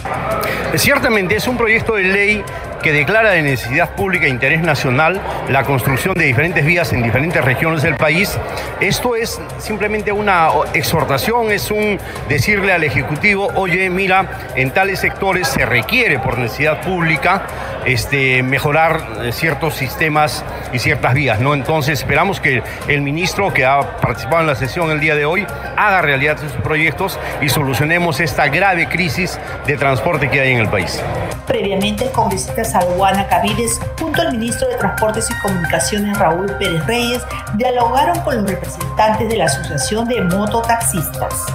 Ciertamente 0.74 1.36
es 1.36 1.46
un 1.46 1.56
proyecto 1.56 1.94
de 1.94 2.02
ley 2.02 2.44
que 2.83 2.92
declara 2.92 3.31
de 3.31 3.42
necesidad 3.42 3.95
pública 3.95 4.27
e 4.27 4.29
interés 4.29 4.61
nacional 4.61 5.21
la 5.49 5.64
construcción 5.64 6.14
de 6.14 6.25
diferentes 6.25 6.64
vías 6.64 6.92
en 6.92 7.03
diferentes 7.03 7.42
regiones 7.45 7.83
del 7.83 7.97
país. 7.97 8.37
Esto 8.81 9.16
es 9.16 9.40
simplemente 9.59 10.12
una 10.12 10.49
exhortación, 10.75 11.51
es 11.53 11.71
un 11.71 11.99
decirle 12.29 12.73
al 12.73 12.85
Ejecutivo, 12.85 13.49
oye, 13.55 13.88
mira, 13.88 14.51
en 14.57 14.71
tales 14.73 14.99
sectores 14.99 15.49
se 15.49 15.64
requiere 15.64 16.18
por 16.18 16.38
necesidad 16.38 16.83
pública 16.83 17.47
este, 17.85 18.42
mejorar 18.42 19.01
eh, 19.23 19.33
ciertos 19.33 19.75
sistemas 19.75 20.45
y 20.73 20.79
ciertas 20.79 21.14
vías, 21.14 21.40
¿no? 21.40 21.55
Entonces 21.55 22.01
esperamos 22.01 22.40
que 22.40 22.62
el 22.88 23.01
ministro 23.03 23.53
que 23.53 23.64
ha 23.64 23.99
participado 23.99 24.40
en 24.42 24.47
la 24.47 24.55
sesión 24.55 24.90
el 24.90 25.01
día 25.01 25.14
de 25.14 25.25
hoy 25.25 25.47
haga 25.77 26.03
realidad 26.03 26.38
sus 26.38 26.53
proyectos 26.53 27.18
y 27.40 27.49
solucionemos 27.49 28.21
esta 28.21 28.49
grave 28.49 28.88
crisis 28.88 29.38
de 29.66 29.77
transporte 29.77 30.29
que 30.29 30.40
hay 30.40 30.53
en 30.53 30.59
el 30.59 30.68
país. 30.68 31.03
Previamente, 31.47 32.05
el 32.05 32.12
congresista 32.12 32.64
Salguana 32.72 33.28
Cavides, 33.28 33.78
junto 34.00 34.22
al 34.22 34.32
ministro 34.32 34.66
de 34.68 34.76
Transportes 34.76 35.30
y 35.30 35.35
Comunicaciones 35.42 36.18
Raúl 36.18 36.46
Pérez 36.58 36.87
Reyes, 36.87 37.22
dialogaron 37.56 38.18
con 38.20 38.37
los 38.37 38.50
representantes 38.50 39.28
de 39.28 39.37
la 39.37 39.44
Asociación 39.44 40.08
de 40.08 40.22
Mototaxistas. 40.22 41.46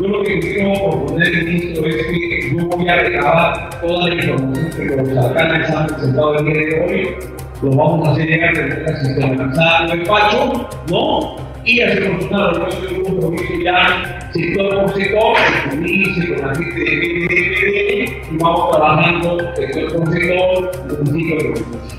Yo 0.00 0.08
lo 0.08 0.22
que 0.22 0.40
quiero 0.40 0.90
proponer, 0.90 1.44
ministro, 1.44 1.86
es 1.86 2.06
que 2.06 2.56
yo 2.56 2.66
voy 2.66 2.88
a 2.88 2.96
recabar 2.96 3.70
toda 3.80 4.08
la 4.08 4.14
información 4.14 4.70
que 4.70 4.96
los 4.96 5.24
alcaldes 5.24 5.70
han 5.70 5.86
presentado 5.86 6.38
el 6.38 6.44
día 6.44 6.54
de 6.54 6.80
hoy, 6.84 7.14
lo 7.62 7.70
vamos 7.70 8.08
a 8.08 8.12
hacer 8.12 8.26
llegar 8.26 8.54
de 8.54 8.62
manera 8.62 9.00
sistematizada 9.00 9.78
al 9.78 9.98
despacho, 9.98 10.68
¿no? 10.88 11.50
y 11.64 11.80
hacemos 11.80 12.24
una 12.24 12.50
reunión 12.50 12.80
de 12.80 12.98
un 12.98 13.04
compromiso 13.04 13.54
ya 13.62 14.19
sector 14.32 14.82
por 14.82 14.94
sector, 14.94 15.36
con 15.68 15.78
con 15.78 16.48
la 16.48 16.54
gente 16.54 16.80
de 16.80 18.24
y 18.30 18.36
vamos 18.36 18.70
trabajando 18.70 19.38
sector 19.56 19.96
por 19.96 20.12
sector, 20.12 20.70
municipio 20.86 21.36
de 21.36 21.44
municipio. 21.44 21.90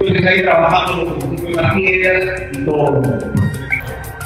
Entonces 0.00 0.26
ahí 0.26 0.42
trabajando 0.42 1.04
los 1.04 1.24
municipios 1.24 1.56
de 1.56 1.62
las 1.62 1.74
piedras 1.74 2.40
y 2.52 2.64
todo. 2.64 3.02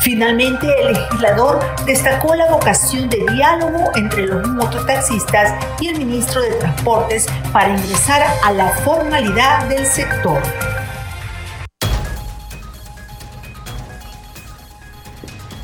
Finalmente, 0.03 0.67
el 0.81 0.95
legislador 0.95 1.61
destacó 1.87 2.35
la 2.35 2.51
vocación 2.51 3.09
de 3.09 3.25
diálogo 3.35 3.93
entre 3.95 4.27
los 4.27 4.49
mototaxistas 4.49 5.55
y 5.81 5.89
el 5.89 5.99
ministro 5.99 6.43
de 6.43 6.51
Transportes 6.55 7.27
para 7.53 7.71
ingresar 7.71 8.23
a 8.45 8.53
la 8.53 8.69
formalidad 8.69 9.69
del 9.69 9.87
sector. 9.87 10.43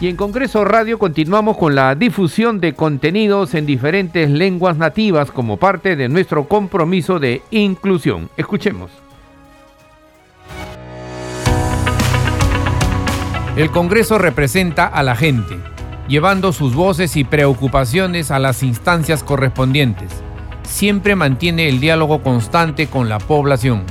Y 0.01 0.07
en 0.07 0.15
Congreso 0.15 0.65
Radio 0.65 0.97
continuamos 0.97 1.57
con 1.57 1.75
la 1.75 1.97
difusión 1.97 2.61
de 2.61 2.73
contenidos 2.73 3.55
en 3.55 3.67
diferentes 3.67 4.31
lenguas 4.31 4.77
nativas 4.77 5.33
como 5.33 5.57
parte 5.57 5.97
de 5.97 6.09
nuestro 6.09 6.47
compromiso 6.47 7.19
de 7.19 7.43
inclusión. 7.51 8.31
Escuchemos. 8.37 8.93
El 13.57 13.73
Congreso 13.73 14.19
representa 14.19 14.87
a 14.87 15.03
la 15.03 15.17
gente, 15.17 15.59
llevando 16.07 16.53
sus 16.53 16.77
voces 16.77 17.17
y 17.17 17.25
preocupaciones 17.25 18.31
a 18.31 18.39
las 18.39 18.63
instancias 18.63 19.25
correspondientes. 19.25 20.13
Siempre 20.63 21.17
mantiene 21.17 21.69
el 21.69 21.81
diálogo 21.81 22.23
constante 22.23 22.87
con 22.87 23.09
la 23.09 23.19
población. 23.19 23.83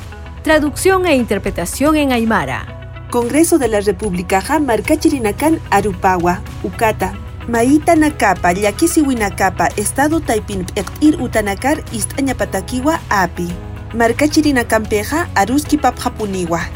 Traducción 0.41 1.05
e 1.05 1.17
interpretación 1.17 1.97
en 1.97 2.13
Aymara. 2.13 2.76
Congreso 3.09 3.57
de 3.57 3.67
la 3.67 3.79
República 3.81 4.41
Marcachirinacan 4.59 5.59
Arupawa, 5.69 6.41
Ucata. 6.63 7.13
Maita 7.47 7.95
Nakapa, 7.95 8.51
Winakapa, 9.05 9.69
Estado 9.77 10.19
Taipin 10.19 10.65
Ir 10.99 11.21
Utanakar, 11.21 11.81
Istañapatakiwa, 11.93 12.99
Api. 13.09 13.47
Marcachirinacanpeja, 13.93 15.29
Aruski 15.33 15.77
Papjapuniwa. 15.77 16.69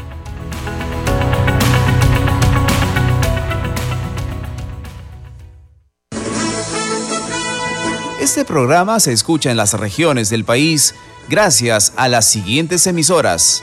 Este 8.22 8.46
programa 8.46 8.98
se 8.98 9.12
escucha 9.12 9.50
en 9.50 9.58
las 9.58 9.74
regiones 9.74 10.30
del 10.30 10.46
país 10.46 10.94
gracias 11.28 11.92
a 11.96 12.08
las 12.08 12.24
siguientes 12.24 12.86
emisoras. 12.86 13.62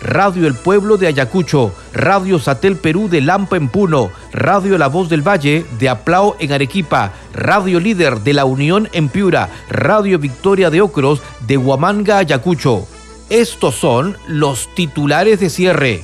Radio 0.00 0.46
El 0.46 0.54
Pueblo 0.54 0.96
de 0.96 1.06
Ayacucho, 1.06 1.72
Radio 1.92 2.38
Satel 2.38 2.76
Perú 2.76 3.08
de 3.08 3.20
Lampa 3.20 3.56
en 3.56 3.68
Puno, 3.68 4.10
Radio 4.32 4.78
La 4.78 4.88
Voz 4.88 5.08
del 5.08 5.26
Valle 5.26 5.64
de 5.78 5.88
Aplao 5.88 6.36
en 6.38 6.52
Arequipa, 6.52 7.12
Radio 7.34 7.80
Líder 7.80 8.20
de 8.20 8.32
La 8.32 8.44
Unión 8.44 8.88
en 8.92 9.08
Piura, 9.08 9.50
Radio 9.68 10.18
Victoria 10.18 10.70
de 10.70 10.80
Ocros 10.80 11.22
de 11.46 11.58
Huamanga, 11.58 12.18
Ayacucho. 12.18 12.86
Estos 13.28 13.76
son 13.76 14.16
los 14.26 14.74
titulares 14.74 15.38
de 15.40 15.50
cierre. 15.50 16.02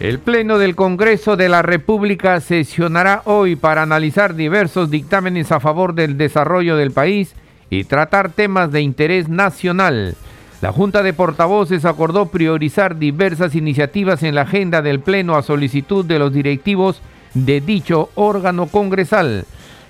El 0.00 0.18
Pleno 0.18 0.58
del 0.58 0.74
Congreso 0.74 1.36
de 1.36 1.48
la 1.48 1.62
República 1.62 2.40
sesionará 2.40 3.22
hoy 3.24 3.56
para 3.56 3.82
analizar 3.82 4.34
diversos 4.34 4.90
dictámenes 4.90 5.50
a 5.50 5.60
favor 5.60 5.94
del 5.94 6.18
desarrollo 6.18 6.76
del 6.76 6.90
país 6.90 7.34
y 7.70 7.84
tratar 7.84 8.30
temas 8.30 8.70
de 8.72 8.80
interés 8.80 9.28
nacional. 9.28 10.16
La 10.60 10.72
Junta 10.72 11.02
de 11.02 11.12
Portavoces 11.12 11.84
acordó 11.84 12.26
priorizar 12.26 12.98
diversas 12.98 13.54
iniciativas 13.54 14.22
en 14.22 14.34
la 14.34 14.42
agenda 14.42 14.80
del 14.80 15.00
Pleno 15.00 15.36
a 15.36 15.42
solicitud 15.42 16.04
de 16.04 16.18
los 16.18 16.32
directivos 16.32 17.02
de 17.34 17.60
dicho 17.60 18.08
órgano 18.14 18.66
congresal. 18.66 19.44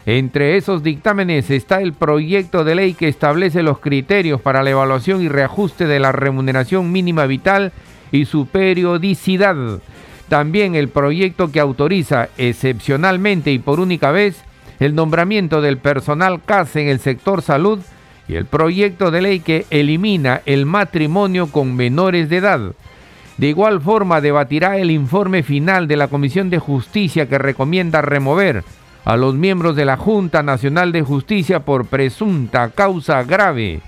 Entre 0.07 0.57
esos 0.57 0.83
dictámenes 0.83 1.51
está 1.51 1.81
el 1.81 1.95
proyecto 1.95 2.65
de 2.65 2.75
ley 2.75 2.95
que 2.95 3.09
establece 3.09 3.63
los 3.63 3.79
criterios 3.79 4.41
para 4.41 4.63
la 4.63 4.71
evaluación 4.71 5.23
y 5.23 5.29
reajuste 5.29 5.87
de 5.87 6.01
la 6.01 6.13
remuneración 6.13 6.93
mínima 6.93 7.25
vital 7.27 7.73
y 8.13 8.27
su 8.27 8.47
periodicidad. 8.47 9.57
También 10.29 10.75
el 10.75 10.89
proyecto 10.89 11.51
que 11.53 11.61
autoriza 11.61 12.29
excepcionalmente 12.37 13.51
y 13.51 13.59
por 13.59 13.81
única 13.81 14.11
vez 14.11 14.43
el 14.81 14.95
nombramiento 14.95 15.61
del 15.61 15.79
personal 15.79 16.43
CAS 16.45 16.77
en 16.77 16.89
el 16.89 17.01
sector 17.01 17.43
salud 17.43 17.81
y 18.29 18.37
el 18.37 18.47
proyecto 18.47 19.11
de 19.11 19.23
ley 19.23 19.41
que 19.41 19.67
elimina 19.71 20.41
el 20.47 20.67
matrimonio 20.67 21.49
con 21.49 21.77
menores 21.77 22.29
de 22.29 22.39
edad. 22.39 22.61
De 23.37 23.49
igual 23.49 23.81
forma 23.81 24.21
debatirá 24.21 24.79
el 24.79 24.91
informe 24.91 25.43
final 25.43 25.89
de 25.89 25.97
la 25.97 26.09
Comisión 26.09 26.51
de 26.51 26.59
Justicia 26.59 27.29
que 27.29 27.39
recomienda 27.39 28.01
remover 28.01 28.65
a 29.05 29.17
los 29.17 29.35
miembros 29.35 29.77
de 29.77 29.85
la 29.85 29.97
Junta 29.97 30.43
Nacional 30.43 30.93
de 30.93 31.03
Justicia 31.03 31.61
por 31.61 31.87
presunta 31.87 32.71
causa 32.71 33.23
grave. 33.25 33.81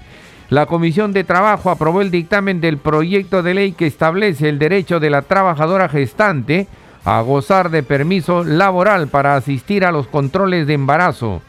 La 0.50 0.66
Comisión 0.66 1.12
de 1.12 1.24
Trabajo 1.24 1.70
aprobó 1.70 2.02
el 2.02 2.10
dictamen 2.10 2.60
del 2.60 2.78
proyecto 2.78 3.42
de 3.42 3.54
ley 3.54 3.72
que 3.72 3.86
establece 3.86 4.48
el 4.48 4.58
derecho 4.58 5.00
de 5.00 5.10
la 5.10 5.22
trabajadora 5.22 5.88
gestante 5.88 6.68
a 7.06 7.20
gozar 7.20 7.70
de 7.70 7.84
permiso 7.84 8.42
laboral 8.42 9.06
para 9.06 9.36
asistir 9.36 9.84
a 9.84 9.92
los 9.92 10.08
controles 10.08 10.66
de 10.66 10.74
embarazo. 10.74 11.40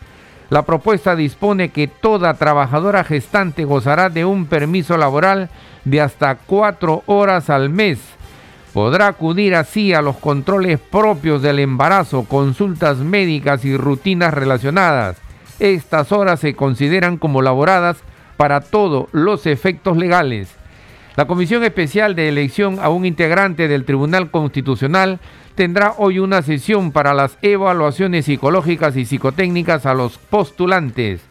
La 0.52 0.62
propuesta 0.62 1.16
dispone 1.16 1.70
que 1.70 1.88
toda 1.88 2.36
trabajadora 2.36 3.04
gestante 3.04 3.66
gozará 3.66 4.10
de 4.10 4.24
un 4.24 4.46
permiso 4.46 4.98
laboral 4.98 5.50
de 5.84 6.00
hasta 6.00 6.36
cuatro 6.36 7.02
horas 7.08 7.50
al 7.50 7.72
mes. 7.72 7.98
Podrá 8.72 9.08
acudir 9.08 9.56
así 9.56 9.96
a 9.96 10.04
los 10.04 10.18
controles 10.18 10.80
propios 10.80 11.42
del 11.42 11.58
embarazo, 11.58 12.26
consultas 12.26 13.00
médicas 13.00 13.66
y 13.66 13.76
rutinas 13.76 14.36
relacionadas. 14.36 15.18
Estas 15.60 16.12
horas 16.12 16.40
se 16.40 16.54
consideran 16.54 17.18
como 17.18 17.42
laboradas 17.42 17.98
para 18.38 18.62
todos 18.62 19.08
los 19.12 19.48
efectos 19.48 19.98
legales. 19.98 20.57
La 21.18 21.26
Comisión 21.26 21.64
Especial 21.64 22.14
de 22.14 22.30
Elección 22.30 22.78
a 22.80 22.90
un 22.90 23.04
integrante 23.04 23.68
del 23.68 23.86
Tribunal 23.86 24.30
Constitucional 24.30 25.20
tendrá 25.56 25.96
hoy 25.98 26.20
una 26.20 26.44
sesión 26.44 26.92
para 26.92 27.16
las 27.16 27.40
evaluaciones 27.42 28.26
psicológicas 28.26 28.96
y 28.96 29.04
psicotécnicas 29.04 29.88
a 29.88 29.96
los 29.96 30.20
postulantes. 30.20 31.22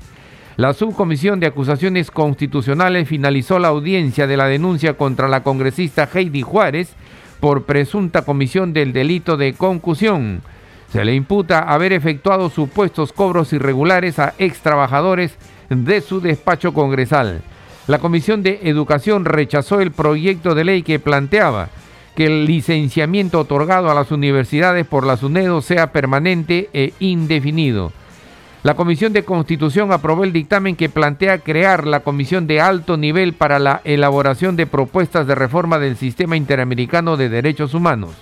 La 0.57 0.75
Subcomisión 0.75 1.39
de 1.39 1.47
Acusaciones 1.47 2.11
Constitucionales 2.11 3.07
finalizó 3.07 3.61
la 3.61 3.69
audiencia 3.69 4.27
de 4.27 4.37
la 4.37 4.47
denuncia 4.47 4.95
contra 4.95 5.29
la 5.29 5.45
congresista 5.45 6.09
Heidi 6.13 6.43
Juárez 6.43 6.97
por 7.39 7.63
presunta 7.63 8.23
comisión 8.23 8.73
del 8.73 8.93
delito 8.93 9.37
de 9.37 9.53
concusión. 9.53 10.43
Se 10.91 11.05
le 11.05 11.15
imputa 11.15 11.61
haber 11.61 11.93
efectuado 11.93 12.51
supuestos 12.51 13.13
cobros 13.13 13.53
irregulares 13.53 14.19
a 14.19 14.35
ex 14.39 14.63
trabajadores 14.63 15.37
de 15.71 16.01
su 16.01 16.21
despacho 16.21 16.75
congresal. 16.75 17.41
La 17.87 18.01
Comisión 18.01 18.43
de 18.43 18.61
Educación 18.65 19.25
rechazó 19.25 19.81
el 19.81 19.93
proyecto 19.93 20.57
de 20.57 20.65
ley 20.65 20.83
que 20.83 20.99
planteaba 20.99 21.69
que 22.17 22.27
el 22.27 22.45
licenciamiento 22.45 23.39
otorgado 23.39 23.91
a 23.91 23.95
las 23.95 24.11
universidades 24.11 24.85
por 24.85 25.07
la 25.07 25.17
SUNEDO 25.17 25.61
sea 25.61 25.93
permanente 25.93 26.69
e 26.73 26.95
indefinido. 26.99 27.93
La 28.65 28.75
Comisión 28.75 29.13
de 29.13 29.23
Constitución 29.23 29.93
aprobó 29.93 30.25
el 30.25 30.33
dictamen 30.33 30.75
que 30.75 30.89
plantea 30.89 31.39
crear 31.39 31.87
la 31.87 32.01
Comisión 32.01 32.49
de 32.49 32.61
Alto 32.61 32.97
Nivel 32.97 33.35
para 33.35 33.61
la 33.61 33.83
elaboración 33.85 34.57
de 34.57 34.67
propuestas 34.67 35.29
de 35.29 35.37
reforma 35.37 35.79
del 35.79 35.97
Sistema 35.97 36.37
Interamericano 36.37 37.17
de 37.17 37.29
Derechos 37.29 37.73
Humanos. 37.75 38.17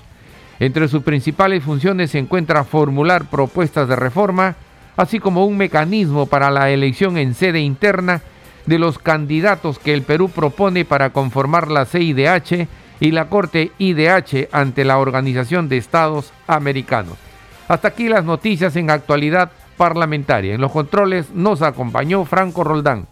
Entre 0.61 0.89
sus 0.89 1.03
principales 1.03 1.65
funciones 1.65 2.11
se 2.11 2.19
encuentra 2.19 2.65
formular 2.65 3.31
propuestas 3.31 3.89
de 3.89 3.97
reforma, 3.97 4.57
así 4.99 5.21
como 5.21 5.47
un 5.47 5.57
mecanismo 5.57 6.27
para 6.27 6.51
la 6.51 6.69
elección 6.71 7.17
en 7.17 7.33
sede 7.33 7.61
interna 7.61 8.21
de 8.67 8.79
los 8.79 8.99
candidatos 8.99 9.79
que 9.79 9.95
el 9.95 10.03
Perú 10.03 10.29
propone 10.29 10.85
para 10.85 11.11
conformar 11.11 11.71
la 11.71 11.85
CIDH 11.85 12.67
y 13.01 13.11
la 13.11 13.29
Corte 13.29 13.73
IDH 13.79 14.49
ante 14.53 14.85
la 14.85 14.99
Organización 14.99 15.69
de 15.69 15.77
Estados 15.77 16.33
Americanos. 16.47 17.19
Hasta 17.69 17.89
aquí 17.89 18.09
las 18.09 18.25
noticias 18.25 18.77
en 18.77 18.91
actualidad 18.91 19.51
parlamentaria. 19.77 20.55
En 20.55 20.61
los 20.61 20.73
controles 20.73 21.31
nos 21.31 21.63
acompañó 21.63 22.25
Franco 22.25 22.65
Roldán. 22.65 23.07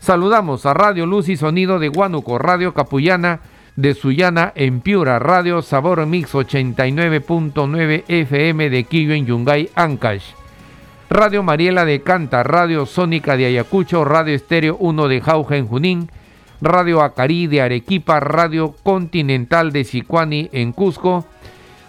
Saludamos 0.00 0.64
a 0.64 0.74
Radio 0.74 1.06
Luz 1.06 1.28
y 1.28 1.36
Sonido 1.36 1.78
de 1.78 1.90
Huánuco, 1.90 2.38
Radio 2.38 2.72
Capullana 2.72 3.40
de 3.76 3.94
Sullana 3.94 4.52
en 4.54 4.80
Piura, 4.80 5.18
Radio 5.18 5.62
Sabor 5.62 6.04
Mix 6.06 6.32
89.9 6.32 8.04
FM 8.08 8.70
de 8.70 8.84
Quillo 8.84 9.14
en 9.14 9.26
Yungay, 9.26 9.70
Ancash. 9.74 10.39
Radio 11.10 11.42
Mariela 11.42 11.84
de 11.84 12.02
Canta, 12.02 12.44
Radio 12.44 12.86
Sónica 12.86 13.36
de 13.36 13.46
Ayacucho, 13.46 14.04
Radio 14.04 14.32
Estéreo 14.32 14.76
1 14.78 15.08
de 15.08 15.20
Jauja 15.20 15.56
en 15.56 15.66
Junín, 15.66 16.08
Radio 16.60 17.02
Acarí 17.02 17.48
de 17.48 17.60
Arequipa, 17.62 18.20
Radio 18.20 18.76
Continental 18.84 19.72
de 19.72 19.82
Sicuani 19.82 20.48
en 20.52 20.70
Cusco, 20.70 21.26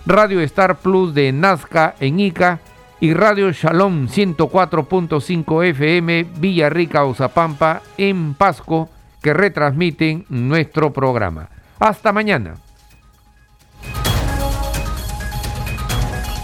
Radio 0.07 0.41
Star 0.41 0.79
Plus 0.79 1.13
de 1.13 1.31
Nazca 1.33 1.93
en 1.99 2.19
Ica 2.19 2.61
y 2.99 3.13
Radio 3.13 3.51
Shalom 3.51 4.07
104.5 4.07 5.65
FM 5.65 6.25
Villarrica 6.37 7.05
Uzapampa 7.05 7.83
en 7.99 8.33
Pasco 8.33 8.89
que 9.21 9.35
retransmiten 9.35 10.25
nuestro 10.29 10.91
programa. 10.91 11.47
Hasta 11.77 12.11
mañana. 12.11 12.55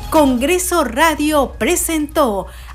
Congreso 0.09 0.83
Radio 0.83 1.53
presentó 1.59 2.47